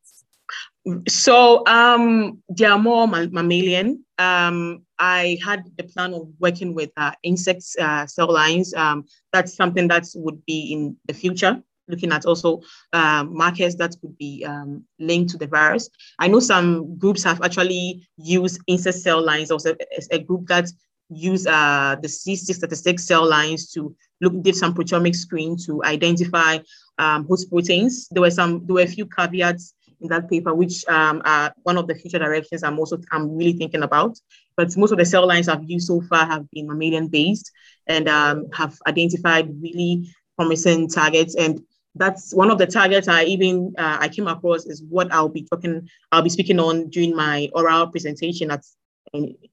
So 1.08 1.66
um, 1.68 2.42
they 2.50 2.66
are 2.66 2.80
more 2.80 3.08
mammalian. 3.08 4.06
Um, 4.18 4.86
I 4.98 5.38
had 5.44 5.64
the 5.78 5.84
plan 5.84 6.14
of 6.14 6.30
working 6.40 6.74
with 6.74 6.92
uh, 6.98 7.12
insect 7.24 7.64
uh, 7.80 8.06
cell 8.06 8.32
lines. 8.32 8.74
Um, 8.74 9.06
that's 9.32 9.56
something 9.56 9.88
that 9.90 10.06
would 10.16 10.46
be 10.46 10.74
in 10.74 10.98
the 11.06 11.14
future, 11.14 11.62
looking 11.88 12.12
at 12.12 12.26
also 12.26 12.62
um, 12.94 13.36
markers 13.36 13.76
that 13.76 13.96
could 14.02 14.18
be 14.18 14.46
um, 14.46 14.84
linked 15.00 15.32
to 15.32 15.38
the 15.38 15.48
virus. 15.48 15.90
I 16.18 16.28
know 16.28 16.40
some 16.40 16.98
groups 16.98 17.24
have 17.24 17.42
actually 17.42 18.08
used 18.18 18.62
insect 18.68 18.98
cell 18.98 19.24
lines, 19.24 19.52
also 19.52 19.74
a, 19.74 20.16
a 20.16 20.20
group 20.20 20.48
that 20.48 20.70
use 21.10 21.48
uh, 21.48 21.96
the 22.02 22.08
C636 22.08 23.00
cell 23.00 23.28
lines 23.28 23.72
to 23.72 23.96
look 24.22 24.42
did 24.42 24.56
some 24.56 24.74
proteomic 24.74 25.16
screen 25.16 25.58
to 25.66 25.84
identify 25.84 26.60
um, 26.98 27.26
host 27.26 27.50
proteins. 27.50 28.08
There 28.12 28.22
were 28.22 28.32
some 28.32 28.66
there 28.66 28.76
were 28.76 28.82
a 28.82 28.88
few 28.88 29.06
caveats 29.06 29.74
in 30.02 30.08
that 30.10 30.30
paper, 30.30 30.54
which 30.54 30.88
um, 30.88 31.22
are 31.26 31.54
one 31.64 31.78
of 31.78 31.88
the 31.88 31.96
future 31.96 32.20
directions 32.20 32.64
I'm 32.64 32.80
also 32.80 32.98
I'm 33.12 33.36
really 33.36 33.54
thinking 33.54 33.84
about. 33.84 34.18
But 34.56 34.76
most 34.78 34.92
of 34.92 34.98
the 34.98 35.06
cell 35.06 35.28
lines 35.28 35.48
I've 35.48 35.70
used 35.70 35.88
so 35.88 36.02
far 36.02 36.26
have 36.26 36.50
been 36.52 36.68
mammalian 36.68 37.08
based 37.08 37.52
and 37.88 38.08
um, 38.08 38.48
have 38.54 38.78
identified 38.88 39.50
really 39.62 40.10
promising 40.38 40.90
targets. 40.90 41.36
And 41.36 41.62
that's 41.96 42.34
one 42.34 42.52
of 42.52 42.58
the 42.58 42.68
targets 42.68 43.08
I 43.08 43.24
even 43.26 43.74
uh, 43.78 43.98
I 44.00 44.10
came 44.10 44.28
across 44.28 44.66
is 44.66 44.84
what 44.84 45.12
I'll 45.12 45.30
be 45.30 45.44
talking 45.44 45.88
I'll 46.12 46.22
be 46.22 46.30
speaking 46.30 46.60
on 46.60 46.90
during 46.90 47.16
my 47.16 47.50
oral 47.54 47.88
presentation 47.88 48.52
at 48.52 48.64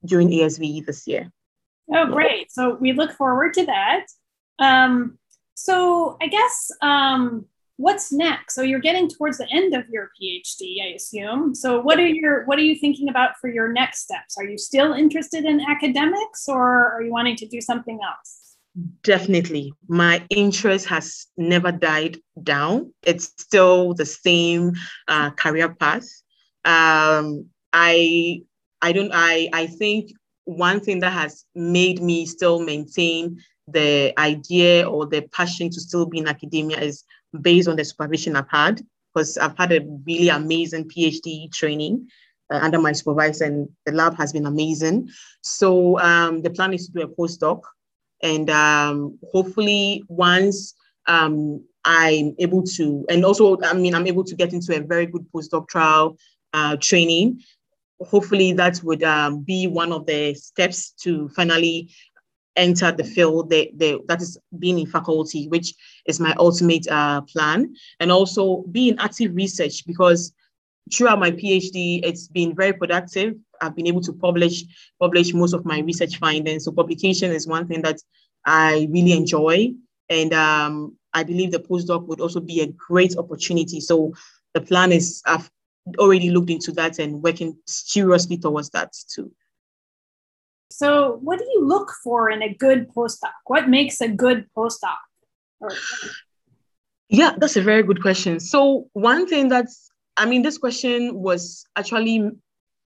during 0.04 0.28
ASV 0.28 0.84
this 0.84 1.06
year. 1.06 1.32
Oh, 1.92 2.06
great! 2.06 2.52
So 2.52 2.74
we 2.74 2.92
look 2.92 3.12
forward 3.12 3.54
to 3.54 3.66
that. 3.66 4.06
Um, 4.58 5.18
so 5.54 6.16
I 6.20 6.28
guess 6.28 6.70
um, 6.82 7.46
what's 7.76 8.12
next? 8.12 8.54
So 8.54 8.62
you're 8.62 8.80
getting 8.80 9.08
towards 9.08 9.38
the 9.38 9.48
end 9.50 9.74
of 9.74 9.88
your 9.88 10.10
PhD, 10.20 10.76
I 10.82 10.94
assume. 10.94 11.54
So 11.54 11.80
what 11.80 11.98
are 11.98 12.06
your 12.06 12.44
what 12.46 12.58
are 12.58 12.62
you 12.62 12.76
thinking 12.76 13.08
about 13.08 13.36
for 13.40 13.48
your 13.48 13.72
next 13.72 14.02
steps? 14.02 14.36
Are 14.38 14.44
you 14.44 14.58
still 14.58 14.92
interested 14.92 15.44
in 15.44 15.60
academics, 15.60 16.48
or 16.48 16.92
are 16.92 17.02
you 17.02 17.12
wanting 17.12 17.36
to 17.36 17.46
do 17.46 17.60
something 17.60 17.98
else? 18.06 18.56
Definitely, 19.02 19.72
my 19.88 20.24
interest 20.30 20.86
has 20.86 21.26
never 21.36 21.72
died 21.72 22.18
down. 22.42 22.92
It's 23.02 23.32
still 23.38 23.94
the 23.94 24.06
same 24.06 24.72
uh, 25.08 25.30
career 25.30 25.74
path. 25.74 26.06
Um, 26.64 27.46
I 27.72 28.42
I 28.82 28.92
don't 28.92 29.12
I 29.14 29.48
I 29.52 29.66
think 29.66 30.10
one 30.44 30.80
thing 30.80 31.00
that 31.00 31.12
has 31.12 31.44
made 31.54 32.00
me 32.02 32.24
still 32.26 32.60
maintain 32.60 33.42
the 33.68 34.14
idea 34.18 34.88
or 34.88 35.06
the 35.06 35.22
passion 35.32 35.70
to 35.70 35.80
still 35.80 36.06
be 36.06 36.18
in 36.18 36.28
academia 36.28 36.78
is 36.78 37.04
based 37.42 37.68
on 37.68 37.76
the 37.76 37.84
supervision 37.84 38.36
I've 38.36 38.50
had, 38.50 38.80
because 39.12 39.38
I've 39.38 39.56
had 39.56 39.72
a 39.72 39.86
really 40.06 40.28
amazing 40.28 40.88
PhD 40.88 41.52
training 41.52 42.08
uh, 42.52 42.58
under 42.62 42.78
my 42.78 42.92
supervisor, 42.92 43.44
and 43.44 43.68
the 43.84 43.92
lab 43.92 44.16
has 44.16 44.32
been 44.32 44.46
amazing. 44.46 45.08
So 45.42 45.98
um, 46.00 46.42
the 46.42 46.50
plan 46.50 46.72
is 46.74 46.86
to 46.86 46.92
do 46.92 47.02
a 47.02 47.08
postdoc, 47.08 47.62
and 48.22 48.48
um, 48.50 49.18
hopefully 49.32 50.04
once 50.08 50.74
um, 51.06 51.64
I'm 51.84 52.34
able 52.38 52.62
to, 52.62 53.04
and 53.08 53.24
also 53.24 53.58
I 53.62 53.74
mean 53.74 53.94
I'm 53.94 54.06
able 54.06 54.24
to 54.24 54.34
get 54.34 54.52
into 54.52 54.76
a 54.76 54.80
very 54.80 55.06
good 55.06 55.26
postdoctoral 55.34 56.18
uh, 56.52 56.76
training. 56.76 57.42
Hopefully 58.00 58.52
that 58.52 58.82
would 58.82 59.02
um, 59.02 59.42
be 59.42 59.66
one 59.66 59.92
of 59.92 60.04
the 60.04 60.34
steps 60.34 60.90
to 61.02 61.30
finally 61.30 61.90
enter 62.56 62.90
the 62.90 63.04
field 63.04 63.50
that 63.50 64.18
is 64.20 64.38
being 64.58 64.78
in 64.78 64.86
faculty, 64.86 65.48
which 65.48 65.74
is 66.06 66.20
my 66.20 66.34
ultimate 66.38 66.88
uh, 66.88 67.20
plan. 67.22 67.74
And 68.00 68.10
also 68.10 68.64
be 68.70 68.88
in 68.88 68.98
active 68.98 69.34
research 69.34 69.86
because 69.86 70.32
throughout 70.92 71.18
my 71.18 71.30
PhD, 71.30 72.00
it's 72.04 72.28
been 72.28 72.54
very 72.54 72.72
productive. 72.72 73.34
I've 73.60 73.76
been 73.76 73.86
able 73.86 74.02
to 74.02 74.12
publish 74.12 74.64
publish 75.00 75.32
most 75.32 75.54
of 75.54 75.64
my 75.64 75.80
research 75.80 76.18
findings. 76.18 76.64
So 76.64 76.72
publication 76.72 77.32
is 77.32 77.46
one 77.46 77.66
thing 77.66 77.82
that 77.82 78.00
I 78.44 78.88
really 78.90 79.12
enjoy. 79.12 79.72
And 80.08 80.32
um, 80.32 80.96
I 81.14 81.24
believe 81.24 81.50
the 81.50 81.58
postdoc 81.58 82.06
would 82.06 82.20
also 82.20 82.40
be 82.40 82.60
a 82.60 82.66
great 82.66 83.16
opportunity. 83.16 83.80
So 83.80 84.12
the 84.54 84.60
plan 84.60 84.92
is 84.92 85.22
I've 85.26 85.50
already 85.98 86.30
looked 86.30 86.50
into 86.50 86.72
that 86.72 86.98
and 86.98 87.22
working 87.22 87.56
seriously 87.66 88.36
towards 88.38 88.70
that 88.70 88.92
too. 89.08 89.32
So, 90.76 91.18
what 91.22 91.38
do 91.38 91.46
you 91.54 91.66
look 91.66 91.90
for 92.04 92.28
in 92.28 92.42
a 92.42 92.52
good 92.52 92.92
postdoc? 92.92 93.32
What 93.46 93.66
makes 93.66 94.02
a 94.02 94.08
good 94.08 94.44
postdoc? 94.54 95.00
yeah, 97.08 97.32
that's 97.38 97.56
a 97.56 97.62
very 97.62 97.82
good 97.82 98.02
question. 98.02 98.38
So, 98.40 98.90
one 98.92 99.26
thing 99.26 99.48
that's, 99.48 99.90
I 100.18 100.26
mean, 100.26 100.42
this 100.42 100.58
question 100.58 101.14
was 101.14 101.64
actually, 101.76 102.28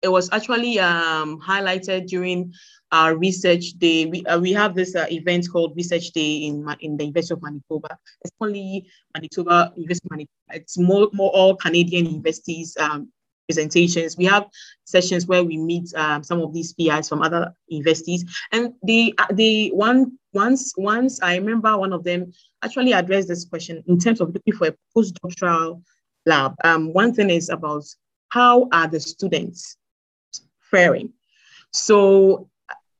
it 0.03 0.09
was 0.09 0.29
actually 0.33 0.81
um, 0.81 1.39
highlighted 1.41 2.09
during 2.09 2.53
our 2.91 3.17
research 3.17 3.75
day. 3.79 4.07
We, 4.07 4.27
uh, 4.27 4.41
we 4.41 4.53
have 4.55 4.75
this 4.75 4.97
uh, 4.97 5.07
event 5.09 5.47
called 5.49 5.77
Research 5.77 6.11
Day 6.11 6.35
in, 6.49 6.67
in 6.81 6.97
the 6.97 7.05
University 7.05 7.35
of 7.35 7.43
Manitoba. 7.43 7.97
It's 8.23 8.35
only 8.41 8.89
Manitoba, 9.15 9.73
University 9.77 10.09
Manitoba. 10.11 10.33
It's 10.51 10.77
more, 10.79 11.11
more 11.13 11.31
all 11.31 11.55
Canadian 11.55 12.07
universities 12.07 12.77
um, 12.81 13.13
presentations. 13.49 14.17
We 14.17 14.27
have 14.27 14.47
sessions 14.85 15.27
where 15.27 15.43
we 15.43 15.57
meet 15.57 15.93
um, 15.95 16.23
some 16.23 16.41
of 16.41 16.53
these 16.53 16.75
PIs 16.75 17.09
from 17.09 17.23
other 17.23 17.53
universities, 17.67 18.25
and 18.53 18.75
they 18.87 19.15
they 19.33 19.69
one 19.69 20.19
once 20.33 20.75
once 20.77 21.21
I 21.23 21.37
remember 21.37 21.77
one 21.77 21.93
of 21.93 22.05
them 22.05 22.33
actually 22.63 22.93
addressed 22.93 23.29
this 23.29 23.45
question 23.45 23.83
in 23.87 23.99
terms 23.99 24.21
of 24.21 24.35
looking 24.35 24.55
for 24.55 24.69
a 24.69 24.77
postdoctoral 24.97 25.83
lab. 26.27 26.55
Um, 26.65 26.93
one 26.93 27.15
thing 27.15 27.31
is 27.31 27.49
about 27.49 27.85
how 28.29 28.69
are 28.73 28.89
the 28.89 29.01
students 29.01 29.77
faring. 30.71 31.13
So 31.73 32.51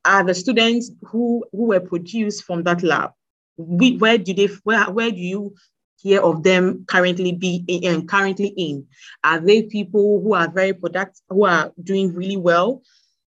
are 0.05 0.23
the 0.23 0.33
students 0.33 0.91
who 1.03 1.45
who 1.51 1.65
were 1.65 1.79
produced 1.79 2.43
from 2.43 2.63
that 2.63 2.81
lab 2.83 3.11
we, 3.59 3.97
where 3.97 4.17
do 4.17 4.33
they 4.33 4.47
where, 4.63 4.89
where 4.89 5.11
do 5.11 5.17
you 5.17 5.53
hear 6.01 6.21
of 6.21 6.43
them 6.43 6.85
currently 6.87 7.31
be 7.31 7.63
in, 7.67 8.07
currently 8.07 8.47
in? 8.47 8.85
Are 9.23 9.39
they 9.39 9.63
people 9.63 10.21
who 10.21 10.33
are 10.33 10.49
very 10.49 10.73
productive, 10.73 11.21
who 11.29 11.45
are 11.45 11.71
doing 11.83 12.13
really 12.13 12.37
well? 12.37 12.81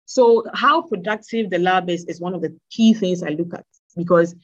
So 0.06 0.44
how 0.54 0.82
productive 0.82 1.50
the 1.50 1.58
lab 1.58 1.88
is 1.88 2.04
is 2.06 2.20
one 2.20 2.34
of 2.34 2.42
the 2.42 2.56
key 2.70 2.94
things 2.94 3.22
I 3.22 3.30
look 3.30 3.54
at 3.54 3.64
because 3.96 4.34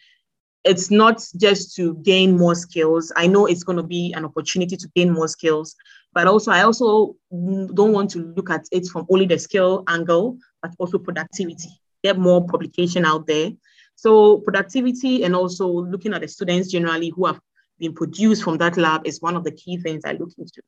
it's 0.64 0.90
not 0.90 1.24
just 1.36 1.76
to 1.76 1.94
gain 2.02 2.36
more 2.36 2.54
skills. 2.54 3.12
I 3.16 3.26
know 3.28 3.46
it's 3.46 3.62
going 3.62 3.76
to 3.76 3.84
be 3.84 4.12
an 4.14 4.24
opportunity 4.24 4.76
to 4.76 4.88
gain 4.96 5.12
more 5.12 5.28
skills, 5.28 5.76
but 6.12 6.26
also 6.26 6.50
I 6.50 6.62
also 6.62 7.16
don't 7.30 7.92
want 7.92 8.10
to 8.10 8.32
look 8.36 8.50
at 8.50 8.66
it 8.72 8.86
from 8.88 9.06
only 9.10 9.26
the 9.26 9.38
skill 9.38 9.84
angle, 9.86 10.38
but 10.62 10.72
also 10.78 10.98
productivity. 10.98 11.70
Get 12.02 12.18
more 12.18 12.44
publication 12.46 13.04
out 13.04 13.26
there. 13.26 13.52
So 13.94 14.38
productivity 14.38 15.24
and 15.24 15.34
also 15.34 15.66
looking 15.66 16.12
at 16.14 16.20
the 16.20 16.28
students 16.28 16.70
generally 16.70 17.10
who 17.10 17.26
have 17.26 17.40
being 17.78 17.94
produced 17.94 18.42
from 18.42 18.58
that 18.58 18.76
lab 18.76 19.06
is 19.06 19.20
one 19.20 19.36
of 19.36 19.44
the 19.44 19.52
key 19.52 19.76
things 19.76 20.02
I 20.04 20.12
look 20.12 20.30
into. 20.38 20.62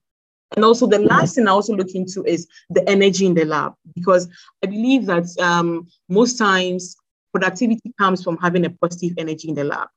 And 0.56 0.64
also 0.64 0.86
the 0.86 0.98
last 0.98 1.34
thing 1.34 1.46
I 1.46 1.50
also 1.50 1.74
look 1.74 1.94
into 1.94 2.24
is 2.24 2.48
the 2.70 2.88
energy 2.88 3.26
in 3.26 3.34
the 3.34 3.44
lab, 3.44 3.74
because 3.94 4.28
I 4.62 4.66
believe 4.66 5.06
that 5.06 5.26
um, 5.38 5.88
most 6.08 6.38
times 6.38 6.96
productivity 7.32 7.92
comes 7.98 8.24
from 8.24 8.38
having 8.38 8.64
a 8.64 8.70
positive 8.70 9.12
energy 9.18 9.48
in 9.48 9.54
the 9.54 9.64
lab. 9.64 9.88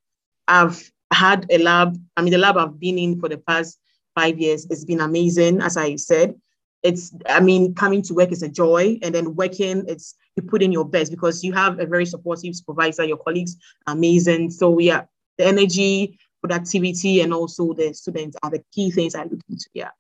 I've 0.47 0.91
had 1.13 1.45
a 1.49 1.57
lab, 1.57 1.97
I 2.17 2.21
mean, 2.21 2.31
the 2.31 2.37
lab 2.37 2.57
I've 2.57 2.79
been 2.79 2.97
in 2.97 3.19
for 3.19 3.29
the 3.29 3.37
past 3.37 3.79
five 4.13 4.39
years, 4.39 4.67
it's 4.69 4.83
been 4.83 4.99
amazing, 4.99 5.61
as 5.61 5.77
I 5.77 5.95
said. 5.95 6.35
It's, 6.83 7.13
I 7.29 7.39
mean, 7.39 7.73
coming 7.75 8.01
to 8.03 8.13
work 8.13 8.31
is 8.31 8.43
a 8.43 8.49
joy, 8.49 8.99
and 9.03 9.13
then 9.15 9.35
working, 9.35 9.85
it's 9.87 10.15
you 10.35 10.43
put 10.43 10.63
in 10.63 10.71
your 10.71 10.85
best 10.85 11.11
because 11.11 11.43
you 11.43 11.53
have 11.53 11.79
a 11.79 11.85
very 11.85 12.05
supportive 12.05 12.55
supervisor, 12.55 13.03
your 13.03 13.17
colleagues, 13.17 13.55
amazing. 13.87 14.49
So 14.51 14.79
yeah, 14.79 15.03
the 15.37 15.45
energy, 15.45 16.17
productivity 16.41 17.21
and 17.21 17.33
also 17.33 17.73
the 17.73 17.93
students 17.93 18.37
are 18.43 18.49
the 18.49 18.63
key 18.73 18.91
things 18.91 19.15
I 19.15 19.23
look 19.23 19.41
into. 19.49 19.67
Yeah. 19.73 19.91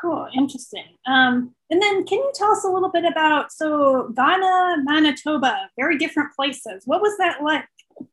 Cool, 0.00 0.26
interesting. 0.36 0.84
Um, 1.06 1.54
and 1.70 1.80
then 1.80 2.04
can 2.04 2.18
you 2.18 2.32
tell 2.34 2.52
us 2.52 2.64
a 2.64 2.68
little 2.68 2.90
bit 2.90 3.04
about 3.04 3.52
so 3.52 4.12
Ghana, 4.14 4.82
Manitoba, 4.84 5.70
very 5.78 5.96
different 5.96 6.34
places. 6.34 6.82
What 6.84 7.00
was 7.00 7.16
that 7.18 7.42
like? 7.42 7.64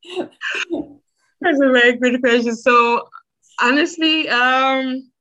That's 1.41 1.59
a 1.59 1.71
very 1.71 1.97
good 1.97 2.21
question. 2.21 2.55
So 2.55 3.09
honestly, 3.61 4.29
um, 4.29 5.11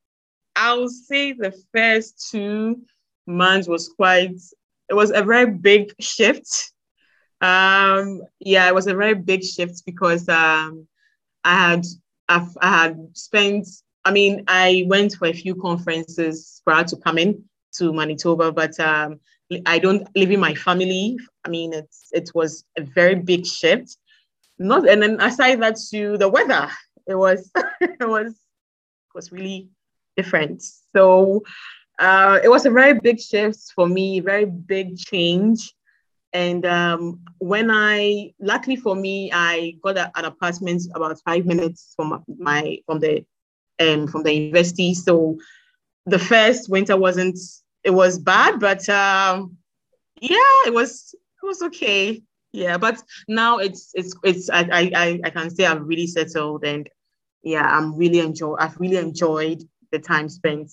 I 0.54 0.74
would 0.74 0.90
say 0.90 1.32
the 1.32 1.52
first 1.74 2.30
two 2.30 2.82
months 3.26 3.68
was 3.68 3.88
quite 3.88 4.36
it 4.88 4.94
was 4.94 5.12
a 5.12 5.22
very 5.22 5.50
big 5.50 5.92
shift. 6.00 6.72
Um, 7.40 8.22
yeah, 8.38 8.68
it 8.68 8.74
was 8.74 8.86
a 8.86 8.94
very 8.94 9.14
big 9.14 9.42
shift 9.42 9.84
because 9.86 10.28
um, 10.28 10.86
I 11.44 11.54
had 11.54 11.86
I've, 12.30 12.56
I 12.60 12.70
had 12.82 12.96
spent, 13.14 13.66
I 14.04 14.12
mean, 14.12 14.44
I 14.46 14.84
went 14.86 15.14
for 15.14 15.26
a 15.26 15.32
few 15.32 15.54
conferences 15.56 16.62
prior 16.64 16.84
to 16.84 16.96
coming 16.96 17.44
to 17.74 17.92
Manitoba, 17.92 18.52
but 18.52 18.78
um, 18.78 19.18
I 19.66 19.80
don't 19.80 20.08
live 20.14 20.30
in 20.30 20.38
my 20.40 20.54
family. 20.54 21.18
I 21.44 21.48
mean, 21.48 21.72
it's 21.72 22.08
it 22.12 22.30
was 22.34 22.64
a 22.78 22.82
very 22.82 23.16
big 23.16 23.44
shift. 23.44 23.96
Not 24.58 24.88
and 24.88 25.02
then 25.02 25.20
aside 25.20 25.60
that 25.62 25.76
to 25.90 26.16
the 26.18 26.28
weather, 26.28 26.70
it 27.08 27.16
was 27.16 27.50
it 27.80 28.08
was 28.08 28.28
it 28.28 29.14
was 29.14 29.32
really 29.32 29.68
different. 30.16 30.62
So 30.94 31.42
uh, 31.98 32.38
it 32.44 32.48
was 32.48 32.64
a 32.64 32.70
very 32.70 32.94
big 32.94 33.20
shift 33.20 33.72
for 33.74 33.88
me, 33.88 34.20
very 34.20 34.46
big 34.46 34.98
change. 34.98 35.74
And 36.32 36.64
um, 36.64 37.20
when 37.38 37.70
I, 37.70 38.32
luckily 38.40 38.76
for 38.76 38.94
me, 38.94 39.30
I 39.32 39.74
got 39.82 39.98
a, 39.98 40.12
an 40.16 40.24
apartment 40.24 40.82
about 40.94 41.20
five 41.24 41.44
minutes 41.44 41.92
from 41.96 42.24
my 42.38 42.78
from 42.86 43.00
the 43.00 43.24
um, 43.80 44.06
from 44.06 44.22
the 44.22 44.32
university. 44.32 44.94
So 44.94 45.38
the 46.06 46.18
first 46.18 46.68
winter 46.68 46.96
wasn't 46.96 47.38
it 47.82 47.90
was 47.90 48.18
bad, 48.18 48.60
but 48.60 48.88
um, 48.88 49.56
yeah, 50.20 50.66
it 50.66 50.72
was 50.72 51.14
it 51.14 51.46
was 51.46 51.62
okay. 51.62 52.22
Yeah, 52.52 52.78
but 52.78 53.02
now 53.28 53.58
it's 53.58 53.90
it's 53.94 54.14
it's 54.22 54.50
I 54.50 54.68
I 54.70 55.20
I 55.24 55.30
can 55.30 55.50
say 55.50 55.66
I've 55.66 55.86
really 55.86 56.06
settled 56.06 56.64
and 56.64 56.88
yeah, 57.42 57.66
I'm 57.66 57.96
really 57.96 58.20
enjoy 58.20 58.56
I've 58.58 58.78
really 58.78 58.98
enjoyed 58.98 59.62
the 59.92 59.98
time 59.98 60.28
spent. 60.28 60.70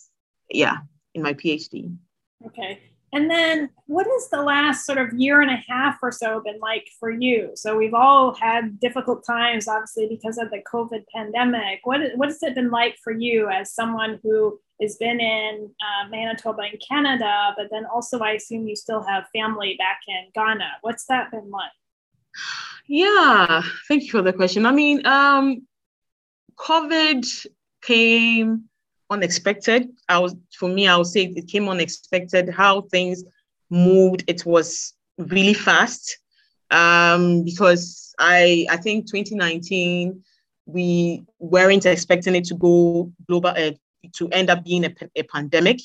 Yeah, 0.50 0.78
in 1.14 1.22
my 1.24 1.34
PhD. 1.34 1.96
Okay. 2.46 2.80
And 3.14 3.32
then 3.32 3.70
what 3.86 4.06
has 4.06 4.30
the 4.30 4.42
last 4.42 4.86
sort 4.86 4.98
of 4.98 5.14
year 5.14 5.42
and 5.42 5.50
a 5.50 5.64
half 5.68 5.98
or 6.02 6.12
so 6.12 6.42
been 6.42 6.60
like 6.60 6.90
for 7.00 7.10
you? 7.10 7.52
So 7.56 7.78
we've 7.78 7.94
all 7.94 8.34
had 8.36 8.80
difficult 8.80 9.26
times, 9.26 9.68
obviously, 9.68 10.08
because 10.08 10.38
of 10.38 10.50
the 10.52 10.62
COVID 10.72 11.06
pandemic. 11.16 11.80
What, 11.84 12.02
what 12.16 12.28
has 12.30 12.44
it 12.44 12.56
been 12.56 12.70
like 12.70 12.98
for 13.02 13.14
you 13.14 13.50
as 13.50 13.74
someone 13.74 14.20
who 14.24 14.60
has 14.82 14.98
been 14.98 15.20
in 15.20 15.70
uh, 15.82 16.10
Manitoba 16.10 16.64
in 16.72 16.80
Canada, 16.88 17.54
but 17.58 17.68
then 17.72 17.86
also 17.86 18.20
I 18.20 18.32
assume 18.32 18.68
you 18.68 18.76
still 18.76 19.02
have 19.04 19.26
family 19.34 19.76
back 19.78 20.02
in 20.08 20.30
Ghana. 20.36 20.70
What's 20.82 21.06
that 21.06 21.32
been 21.32 21.50
like? 21.50 21.72
Yeah, 22.88 23.64
thank 23.88 24.04
you 24.04 24.12
for 24.12 24.22
the 24.22 24.34
question. 24.34 24.66
I 24.66 24.72
mean, 24.72 25.06
um, 25.06 25.66
COVID 26.58 27.48
came 27.82 28.66
unexpected. 29.10 29.90
I 30.10 30.20
was 30.20 30.36
for 30.58 30.70
me, 30.70 30.88
I 30.88 30.98
would 30.98 31.08
say 31.08 31.26
it 31.26 31.48
came 31.48 31.70
unexpected. 31.70 32.50
How 32.50 32.82
things 32.82 33.24
moved, 33.70 34.24
it 34.28 34.46
was 34.46 34.94
really 35.18 35.54
fast. 35.54 36.18
Um, 36.70 37.44
because 37.44 38.14
I 38.20 38.66
I 38.70 38.78
think 38.78 39.10
2019 39.10 40.24
we 40.66 41.24
weren't 41.40 41.86
expecting 41.86 42.36
it 42.36 42.44
to 42.44 42.56
go 42.56 43.12
global 43.28 43.50
uh, 43.50 43.72
to 44.14 44.28
end 44.30 44.50
up 44.50 44.66
being 44.66 44.84
a, 44.86 44.94
a 45.16 45.24
pandemic. 45.24 45.80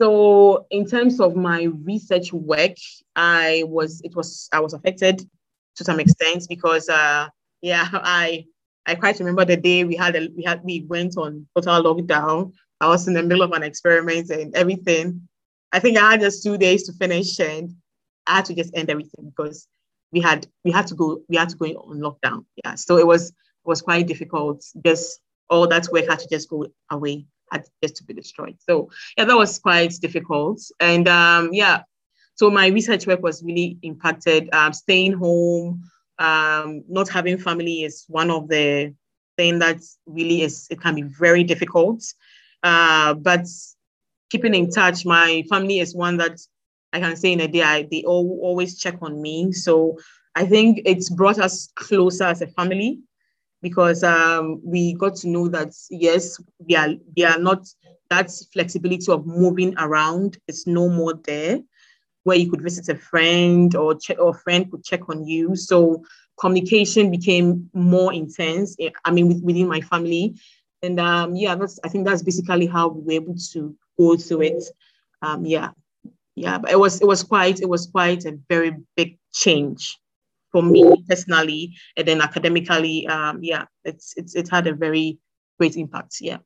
So 0.00 0.66
in 0.70 0.86
terms 0.86 1.20
of 1.20 1.36
my 1.36 1.64
research 1.64 2.32
work, 2.32 2.76
I 3.16 3.64
was 3.66 4.00
it 4.04 4.14
was 4.14 4.48
I 4.52 4.60
was 4.60 4.74
affected 4.74 5.28
to 5.76 5.84
some 5.84 6.00
extent 6.00 6.46
because 6.48 6.88
uh 6.88 7.28
yeah 7.62 7.88
I 7.92 8.46
I 8.86 8.94
quite 8.94 9.18
remember 9.18 9.44
the 9.44 9.56
day 9.56 9.84
we 9.84 9.96
had 9.96 10.16
a, 10.16 10.28
we 10.36 10.44
had 10.44 10.62
we 10.62 10.84
went 10.88 11.16
on 11.16 11.46
total 11.54 11.94
lockdown. 11.94 12.52
I 12.80 12.88
was 12.88 13.08
in 13.08 13.14
the 13.14 13.22
middle 13.22 13.42
of 13.42 13.52
an 13.52 13.62
experiment 13.62 14.30
and 14.30 14.54
everything. 14.54 15.28
I 15.72 15.80
think 15.80 15.98
I 15.98 16.12
had 16.12 16.20
just 16.20 16.42
two 16.42 16.56
days 16.56 16.84
to 16.84 16.92
finish 16.92 17.38
and 17.40 17.74
I 18.26 18.36
had 18.36 18.44
to 18.46 18.54
just 18.54 18.76
end 18.76 18.90
everything 18.90 19.32
because 19.36 19.66
we 20.12 20.20
had 20.20 20.46
we 20.64 20.70
had 20.70 20.86
to 20.88 20.94
go 20.94 21.20
we 21.28 21.36
had 21.36 21.48
to 21.48 21.56
go 21.56 21.66
on 21.66 21.98
lockdown. 21.98 22.44
Yeah, 22.64 22.76
so 22.76 22.98
it 22.98 23.06
was 23.06 23.30
it 23.30 23.34
was 23.64 23.82
quite 23.82 24.06
difficult. 24.06 24.64
Just 24.84 25.20
all 25.50 25.66
that 25.68 25.88
work 25.92 26.08
had 26.08 26.20
to 26.20 26.28
just 26.28 26.48
go 26.48 26.66
away 26.90 27.26
had 27.50 27.64
just 27.82 27.96
to 27.96 28.04
be 28.04 28.14
destroyed. 28.14 28.56
So 28.60 28.90
yeah, 29.16 29.24
that 29.24 29.36
was 29.36 29.58
quite 29.58 29.92
difficult. 30.00 30.60
And 30.80 31.08
um, 31.08 31.50
yeah, 31.52 31.82
so 32.34 32.50
my 32.50 32.68
research 32.68 33.06
work 33.06 33.22
was 33.22 33.42
really 33.42 33.78
impacted. 33.82 34.52
Um, 34.54 34.72
staying 34.72 35.14
home, 35.14 35.82
um, 36.18 36.82
not 36.88 37.08
having 37.08 37.38
family 37.38 37.82
is 37.82 38.04
one 38.08 38.30
of 38.30 38.48
the 38.48 38.94
things 39.36 39.60
that 39.60 39.80
really 40.06 40.42
is 40.42 40.66
it 40.70 40.80
can 40.80 40.94
be 40.94 41.02
very 41.02 41.44
difficult. 41.44 42.02
Uh, 42.62 43.14
but 43.14 43.46
keeping 44.30 44.54
in 44.54 44.70
touch, 44.70 45.04
my 45.04 45.44
family 45.48 45.78
is 45.78 45.94
one 45.94 46.16
that 46.16 46.40
I 46.92 47.00
can 47.00 47.16
say 47.16 47.32
in 47.32 47.40
a 47.40 47.48
day 47.48 47.62
I, 47.62 47.82
they 47.90 48.02
all, 48.04 48.38
always 48.42 48.78
check 48.78 48.96
on 49.02 49.20
me. 49.20 49.52
So 49.52 49.98
I 50.34 50.46
think 50.46 50.80
it's 50.84 51.10
brought 51.10 51.38
us 51.38 51.68
closer 51.74 52.24
as 52.24 52.42
a 52.42 52.46
family 52.46 53.00
because 53.62 54.04
um, 54.04 54.60
we 54.64 54.94
got 54.94 55.16
to 55.16 55.28
know 55.28 55.48
that 55.48 55.72
yes, 55.90 56.40
we 56.66 56.76
are 56.76 56.90
we 57.16 57.24
are 57.24 57.38
not 57.38 57.66
that 58.10 58.30
flexibility 58.52 59.10
of 59.10 59.26
moving 59.26 59.74
around 59.78 60.38
is 60.46 60.66
no 60.66 60.88
more 60.88 61.14
there, 61.24 61.60
where 62.26 62.36
you 62.36 62.50
could 62.50 62.60
visit 62.60 62.88
a 62.88 62.98
friend 62.98 63.76
or 63.76 63.94
check 63.94 64.18
or 64.18 64.30
a 64.30 64.38
friend 64.44 64.68
could 64.68 64.82
check 64.82 65.08
on 65.08 65.24
you. 65.24 65.54
So 65.54 66.02
communication 66.40 67.08
became 67.08 67.70
more 67.72 68.12
intense. 68.12 68.74
Eh, 68.80 68.90
I 69.04 69.12
mean, 69.12 69.40
within 69.42 69.68
my 69.68 69.80
family, 69.80 70.34
and 70.82 70.98
um, 70.98 71.36
yeah, 71.36 71.54
that's 71.54 71.78
I 71.84 71.88
think 71.88 72.04
that's 72.04 72.22
basically 72.22 72.66
how 72.66 72.88
we 72.88 73.02
were 73.02 73.22
able 73.22 73.36
to 73.52 73.76
go 73.96 74.16
through 74.16 74.42
it. 74.42 74.64
Um, 75.22 75.46
yeah, 75.46 75.70
yeah, 76.34 76.58
but 76.58 76.72
it 76.72 76.80
was 76.80 77.00
it 77.00 77.06
was 77.06 77.22
quite 77.22 77.60
it 77.60 77.68
was 77.68 77.86
quite 77.86 78.24
a 78.24 78.36
very 78.48 78.72
big 78.96 79.18
change 79.32 79.96
for 80.50 80.62
me 80.64 80.82
personally, 81.08 81.76
and 81.96 82.08
then 82.08 82.20
academically, 82.20 83.06
um, 83.06 83.38
yeah, 83.40 83.66
it's 83.84 84.14
it's 84.16 84.34
it 84.34 84.48
had 84.50 84.66
a 84.66 84.74
very 84.74 85.18
great 85.60 85.76
impact. 85.76 86.16
Yeah. 86.20 86.38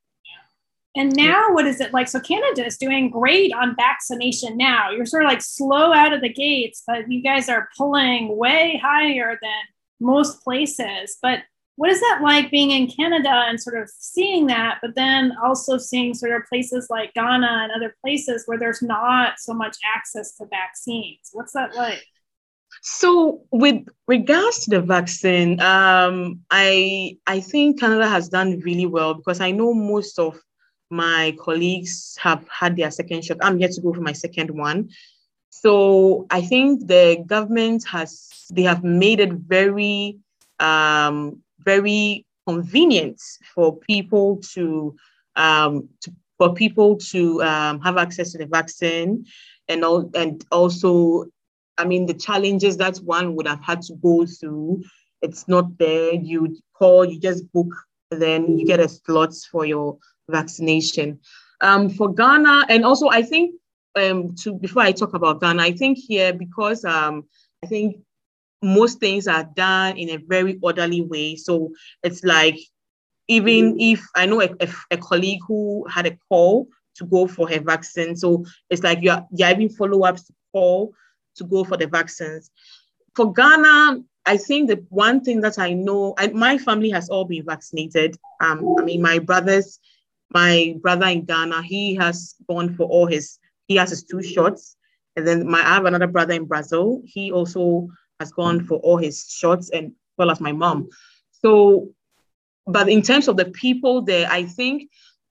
And 0.96 1.14
now, 1.14 1.52
what 1.52 1.66
is 1.66 1.80
it 1.80 1.92
like? 1.92 2.08
So 2.08 2.18
Canada 2.18 2.66
is 2.66 2.76
doing 2.76 3.10
great 3.10 3.52
on 3.52 3.76
vaccination 3.76 4.56
now. 4.56 4.90
You're 4.90 5.06
sort 5.06 5.22
of 5.22 5.28
like 5.28 5.40
slow 5.40 5.92
out 5.92 6.12
of 6.12 6.20
the 6.20 6.32
gates, 6.32 6.82
but 6.84 7.10
you 7.10 7.22
guys 7.22 7.48
are 7.48 7.68
pulling 7.76 8.36
way 8.36 8.80
higher 8.82 9.38
than 9.40 9.62
most 10.00 10.42
places. 10.42 11.16
But 11.22 11.40
what 11.76 11.90
is 11.90 12.00
that 12.00 12.20
like 12.22 12.50
being 12.50 12.72
in 12.72 12.90
Canada 12.90 13.30
and 13.30 13.60
sort 13.60 13.80
of 13.80 13.88
seeing 13.88 14.48
that, 14.48 14.80
but 14.82 14.96
then 14.96 15.32
also 15.42 15.78
seeing 15.78 16.12
sort 16.12 16.32
of 16.32 16.42
places 16.48 16.88
like 16.90 17.14
Ghana 17.14 17.46
and 17.46 17.72
other 17.72 17.94
places 18.04 18.42
where 18.46 18.58
there's 18.58 18.82
not 18.82 19.38
so 19.38 19.54
much 19.54 19.76
access 19.96 20.36
to 20.36 20.46
vaccines? 20.46 21.30
What's 21.32 21.52
that 21.52 21.76
like? 21.76 22.04
So, 22.82 23.44
with 23.50 23.86
regards 24.06 24.64
to 24.64 24.70
the 24.70 24.80
vaccine, 24.80 25.60
um, 25.60 26.40
I 26.50 27.16
I 27.26 27.40
think 27.40 27.80
Canada 27.80 28.08
has 28.08 28.28
done 28.28 28.60
really 28.60 28.86
well 28.86 29.14
because 29.14 29.40
I 29.40 29.50
know 29.50 29.72
most 29.72 30.18
of 30.18 30.40
my 30.90 31.36
colleagues 31.38 32.16
have 32.20 32.46
had 32.48 32.76
their 32.76 32.90
second 32.90 33.24
shot. 33.24 33.38
I'm 33.40 33.58
yet 33.58 33.72
to 33.72 33.80
go 33.80 33.92
for 33.92 34.00
my 34.00 34.12
second 34.12 34.50
one. 34.50 34.90
So 35.50 36.26
I 36.30 36.40
think 36.40 36.86
the 36.86 37.22
government 37.26 37.86
has 37.88 38.28
they 38.52 38.62
have 38.62 38.84
made 38.84 39.20
it 39.20 39.32
very 39.32 40.18
um, 40.58 41.42
very 41.60 42.26
convenient 42.46 43.20
for 43.54 43.76
people 43.76 44.38
to 44.54 44.96
um, 45.36 45.88
to 46.02 46.12
for 46.38 46.54
people 46.54 46.96
to 46.96 47.42
um, 47.42 47.80
have 47.80 47.96
access 47.96 48.32
to 48.32 48.38
the 48.38 48.46
vaccine 48.46 49.26
and 49.68 49.84
all 49.84 50.10
and 50.14 50.44
also 50.50 51.26
I 51.80 51.86
mean, 51.86 52.04
the 52.04 52.14
challenges 52.14 52.76
that 52.76 52.98
one 52.98 53.34
would 53.36 53.48
have 53.48 53.62
had 53.62 53.80
to 53.82 53.94
go 53.94 54.26
through, 54.26 54.82
it's 55.22 55.48
not 55.48 55.78
there. 55.78 56.12
You 56.12 56.58
call, 56.74 57.06
you 57.06 57.18
just 57.18 57.50
book, 57.52 57.72
then 58.10 58.58
you 58.58 58.66
get 58.66 58.80
a 58.80 58.88
slot 58.88 59.34
for 59.50 59.64
your 59.64 59.96
vaccination. 60.30 61.20
Um, 61.60 61.90
for 61.90 62.12
Ghana, 62.12 62.66
and 62.68 62.84
also 62.84 63.08
I 63.08 63.22
think 63.22 63.54
um, 63.96 64.34
to 64.36 64.54
before 64.54 64.82
I 64.82 64.92
talk 64.92 65.14
about 65.14 65.40
Ghana, 65.40 65.62
I 65.62 65.72
think 65.72 65.98
here 65.98 66.32
because 66.32 66.84
um, 66.84 67.24
I 67.62 67.66
think 67.66 67.96
most 68.62 68.98
things 69.00 69.26
are 69.26 69.44
done 69.56 69.96
in 69.96 70.10
a 70.10 70.16
very 70.16 70.58
orderly 70.62 71.02
way. 71.02 71.36
So 71.36 71.72
it's 72.02 72.24
like 72.24 72.58
even 73.28 73.78
if 73.78 74.04
I 74.14 74.26
know 74.26 74.40
a, 74.42 74.48
a, 74.60 74.68
a 74.92 74.96
colleague 74.96 75.40
who 75.46 75.86
had 75.88 76.06
a 76.06 76.18
call 76.28 76.66
to 76.96 77.04
go 77.04 77.26
for 77.26 77.48
her 77.48 77.60
vaccine, 77.60 78.16
so 78.16 78.44
it's 78.70 78.82
like 78.82 78.98
you're, 79.02 79.24
you're 79.32 79.48
having 79.48 79.68
follow 79.68 80.04
ups 80.04 80.24
to 80.24 80.32
call 80.52 80.92
to 81.36 81.44
go 81.44 81.64
for 81.64 81.76
the 81.76 81.86
vaccines. 81.86 82.50
For 83.14 83.32
Ghana, 83.32 84.02
I 84.26 84.36
think 84.36 84.68
the 84.68 84.84
one 84.90 85.22
thing 85.22 85.40
that 85.40 85.58
I 85.58 85.72
know, 85.72 86.14
I, 86.18 86.28
my 86.28 86.58
family 86.58 86.90
has 86.90 87.08
all 87.08 87.24
been 87.24 87.44
vaccinated. 87.44 88.16
Um, 88.40 88.76
I 88.78 88.82
mean, 88.82 89.02
my 89.02 89.18
brothers, 89.18 89.78
my 90.32 90.76
brother 90.80 91.06
in 91.06 91.24
Ghana, 91.24 91.62
he 91.62 91.94
has 91.96 92.34
gone 92.48 92.74
for 92.76 92.84
all 92.84 93.06
his, 93.06 93.38
he 93.66 93.76
has 93.76 93.90
his 93.90 94.04
two 94.04 94.22
shots. 94.22 94.76
And 95.16 95.26
then 95.26 95.48
my, 95.48 95.60
I 95.60 95.74
have 95.74 95.86
another 95.86 96.06
brother 96.06 96.34
in 96.34 96.44
Brazil. 96.44 97.02
He 97.04 97.32
also 97.32 97.88
has 98.20 98.32
gone 98.32 98.64
for 98.64 98.78
all 98.78 98.96
his 98.96 99.26
shots 99.28 99.70
and 99.70 99.92
well 100.16 100.30
as 100.30 100.40
my 100.40 100.52
mom. 100.52 100.88
So, 101.32 101.90
but 102.66 102.88
in 102.88 103.02
terms 103.02 103.26
of 103.26 103.36
the 103.36 103.46
people 103.46 104.02
there, 104.02 104.28
I 104.30 104.44
think 104.44 104.90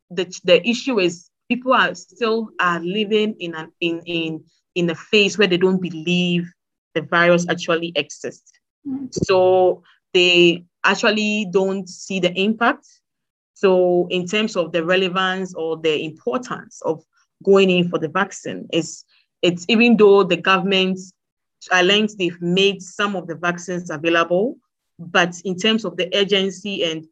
the, 0.10 0.26
the 0.44 0.68
issue 0.68 1.00
is 1.00 1.30
people 1.50 1.74
are 1.74 1.94
still 1.96 2.50
are 2.60 2.80
living 2.80 3.36
in 3.40 3.56
an 3.56 3.72
in 3.80 4.02
in 4.06 4.44
in 4.76 4.90
a 4.90 4.96
phase 4.96 5.38
where 5.38 5.48
they 5.48 5.58
don't 5.58 5.82
believe 5.82 6.50
the 6.96 7.02
virus 7.02 7.46
actually 7.50 7.92
exists. 7.96 8.52
Mm-hmm. 8.88 9.08
So 9.12 9.84
they 10.14 10.66
actually 10.84 11.48
don't 11.52 11.88
see 11.88 12.20
the 12.20 12.32
impact. 12.40 12.88
So 13.60 14.08
in 14.10 14.26
terms 14.26 14.56
of 14.56 14.72
the 14.72 14.86
relevance 14.86 15.54
or 15.54 15.76
the 15.76 16.06
importance 16.06 16.82
of 16.86 17.04
going 17.44 17.70
in 17.70 17.90
for 17.90 18.00
the 18.00 18.08
vaccine, 18.08 18.68
is 18.72 19.04
it's 19.42 19.66
even 19.68 19.98
though 19.98 20.24
the 20.24 20.38
government 20.38 20.98
I 21.74 21.82
learned 21.82 22.12
they've 22.18 22.42
made 22.42 22.82
some 22.82 23.18
of 23.18 23.28
the 23.28 23.36
vaccines 23.36 23.90
available, 23.90 24.56
but 24.98 25.36
in 25.44 25.58
terms 25.58 25.84
of 25.84 25.98
the 25.98 26.10
urgency 26.16 26.86
and 26.86 27.06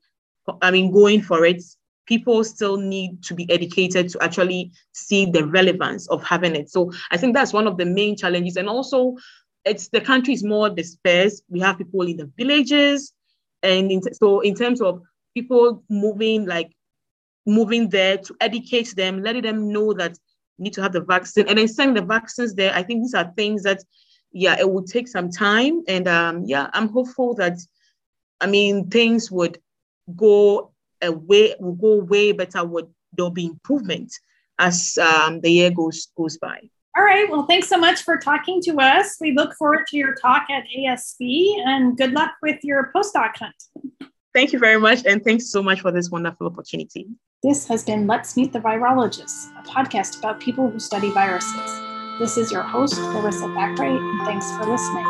I 0.61 0.71
mean 0.71 0.89
going 0.89 1.21
for 1.21 1.43
it, 1.45 1.61
people 2.05 2.41
still 2.45 2.77
need 2.77 3.21
to 3.23 3.33
be 3.33 3.51
educated 3.51 4.07
to 4.09 4.23
actually 4.23 4.71
see 4.93 5.25
the 5.25 5.45
relevance 5.45 6.07
of 6.07 6.23
having 6.23 6.55
it. 6.55 6.69
So 6.69 6.93
I 7.11 7.17
think 7.17 7.33
that's 7.33 7.51
one 7.51 7.67
of 7.67 7.75
the 7.75 7.85
main 7.85 8.15
challenges. 8.15 8.55
And 8.55 8.69
also, 8.69 9.17
it's 9.65 9.89
the 9.89 9.99
country 9.99 10.33
is 10.33 10.45
more 10.45 10.69
dispersed. 10.69 11.43
We 11.49 11.59
have 11.59 11.77
people 11.77 12.03
in 12.03 12.15
the 12.15 12.31
villages, 12.37 13.11
and 13.63 13.91
in, 13.91 14.01
so 14.13 14.39
in 14.39 14.55
terms 14.55 14.79
of 14.79 15.01
people 15.37 15.83
moving, 15.89 16.45
like 16.45 16.71
moving 17.45 17.89
there 17.89 18.17
to 18.17 18.35
educate 18.41 18.95
them, 18.95 19.21
letting 19.21 19.43
them 19.43 19.71
know 19.71 19.93
that 19.93 20.17
need 20.57 20.73
to 20.73 20.81
have 20.81 20.93
the 20.93 21.01
vaccine, 21.01 21.47
and 21.47 21.57
then 21.57 21.67
sending 21.67 21.97
the 21.99 22.13
vaccines 22.15 22.55
there. 22.55 22.73
I 22.73 22.81
think 22.83 23.03
these 23.03 23.13
are 23.13 23.31
things 23.37 23.61
that, 23.63 23.79
yeah, 24.31 24.55
it 24.59 24.67
will 24.71 24.83
take 24.83 25.07
some 25.07 25.29
time, 25.29 25.83
and 25.87 26.07
um, 26.07 26.43
yeah, 26.45 26.69
I'm 26.73 26.89
hopeful 26.89 27.35
that, 27.35 27.57
I 28.41 28.47
mean, 28.47 28.89
things 28.89 29.31
would 29.31 29.59
go 30.15 30.71
away, 31.01 31.55
will 31.59 31.79
go 31.87 31.93
way 32.13 32.31
better. 32.31 32.63
Would 32.65 32.89
there'll 33.13 33.31
be 33.31 33.45
improvement 33.45 34.11
as 34.57 34.97
um, 34.97 35.41
the 35.41 35.51
year 35.51 35.71
goes 35.71 36.07
goes 36.17 36.37
by. 36.37 36.59
All 36.97 37.03
right. 37.03 37.29
Well, 37.29 37.45
thanks 37.45 37.69
so 37.69 37.77
much 37.77 38.01
for 38.01 38.17
talking 38.17 38.59
to 38.63 38.79
us. 38.79 39.17
We 39.21 39.31
look 39.31 39.53
forward 39.53 39.85
to 39.89 39.97
your 39.97 40.15
talk 40.15 40.47
at 40.49 40.63
ASV 40.75 41.59
and 41.63 41.95
good 41.95 42.13
luck 42.13 42.31
with 42.41 42.59
your 42.63 42.91
postdoc 42.95 43.37
hunt. 43.37 44.09
Thank 44.33 44.53
you 44.53 44.59
very 44.59 44.79
much. 44.79 45.05
And 45.05 45.23
thanks 45.23 45.49
so 45.49 45.63
much 45.63 45.81
for 45.81 45.91
this 45.91 46.09
wonderful 46.09 46.47
opportunity. 46.47 47.07
This 47.43 47.67
has 47.67 47.83
been 47.83 48.07
Let's 48.07 48.35
Meet 48.35 48.53
the 48.53 48.59
Virologists, 48.59 49.49
a 49.59 49.63
podcast 49.63 50.19
about 50.19 50.39
people 50.39 50.69
who 50.69 50.79
study 50.79 51.11
viruses. 51.11 51.79
This 52.19 52.37
is 52.37 52.51
your 52.51 52.63
host, 52.63 52.99
Larissa 52.99 53.47
Thackeray, 53.53 53.95
and 53.95 54.25
thanks 54.25 54.49
for 54.57 54.65
listening. 54.65 55.05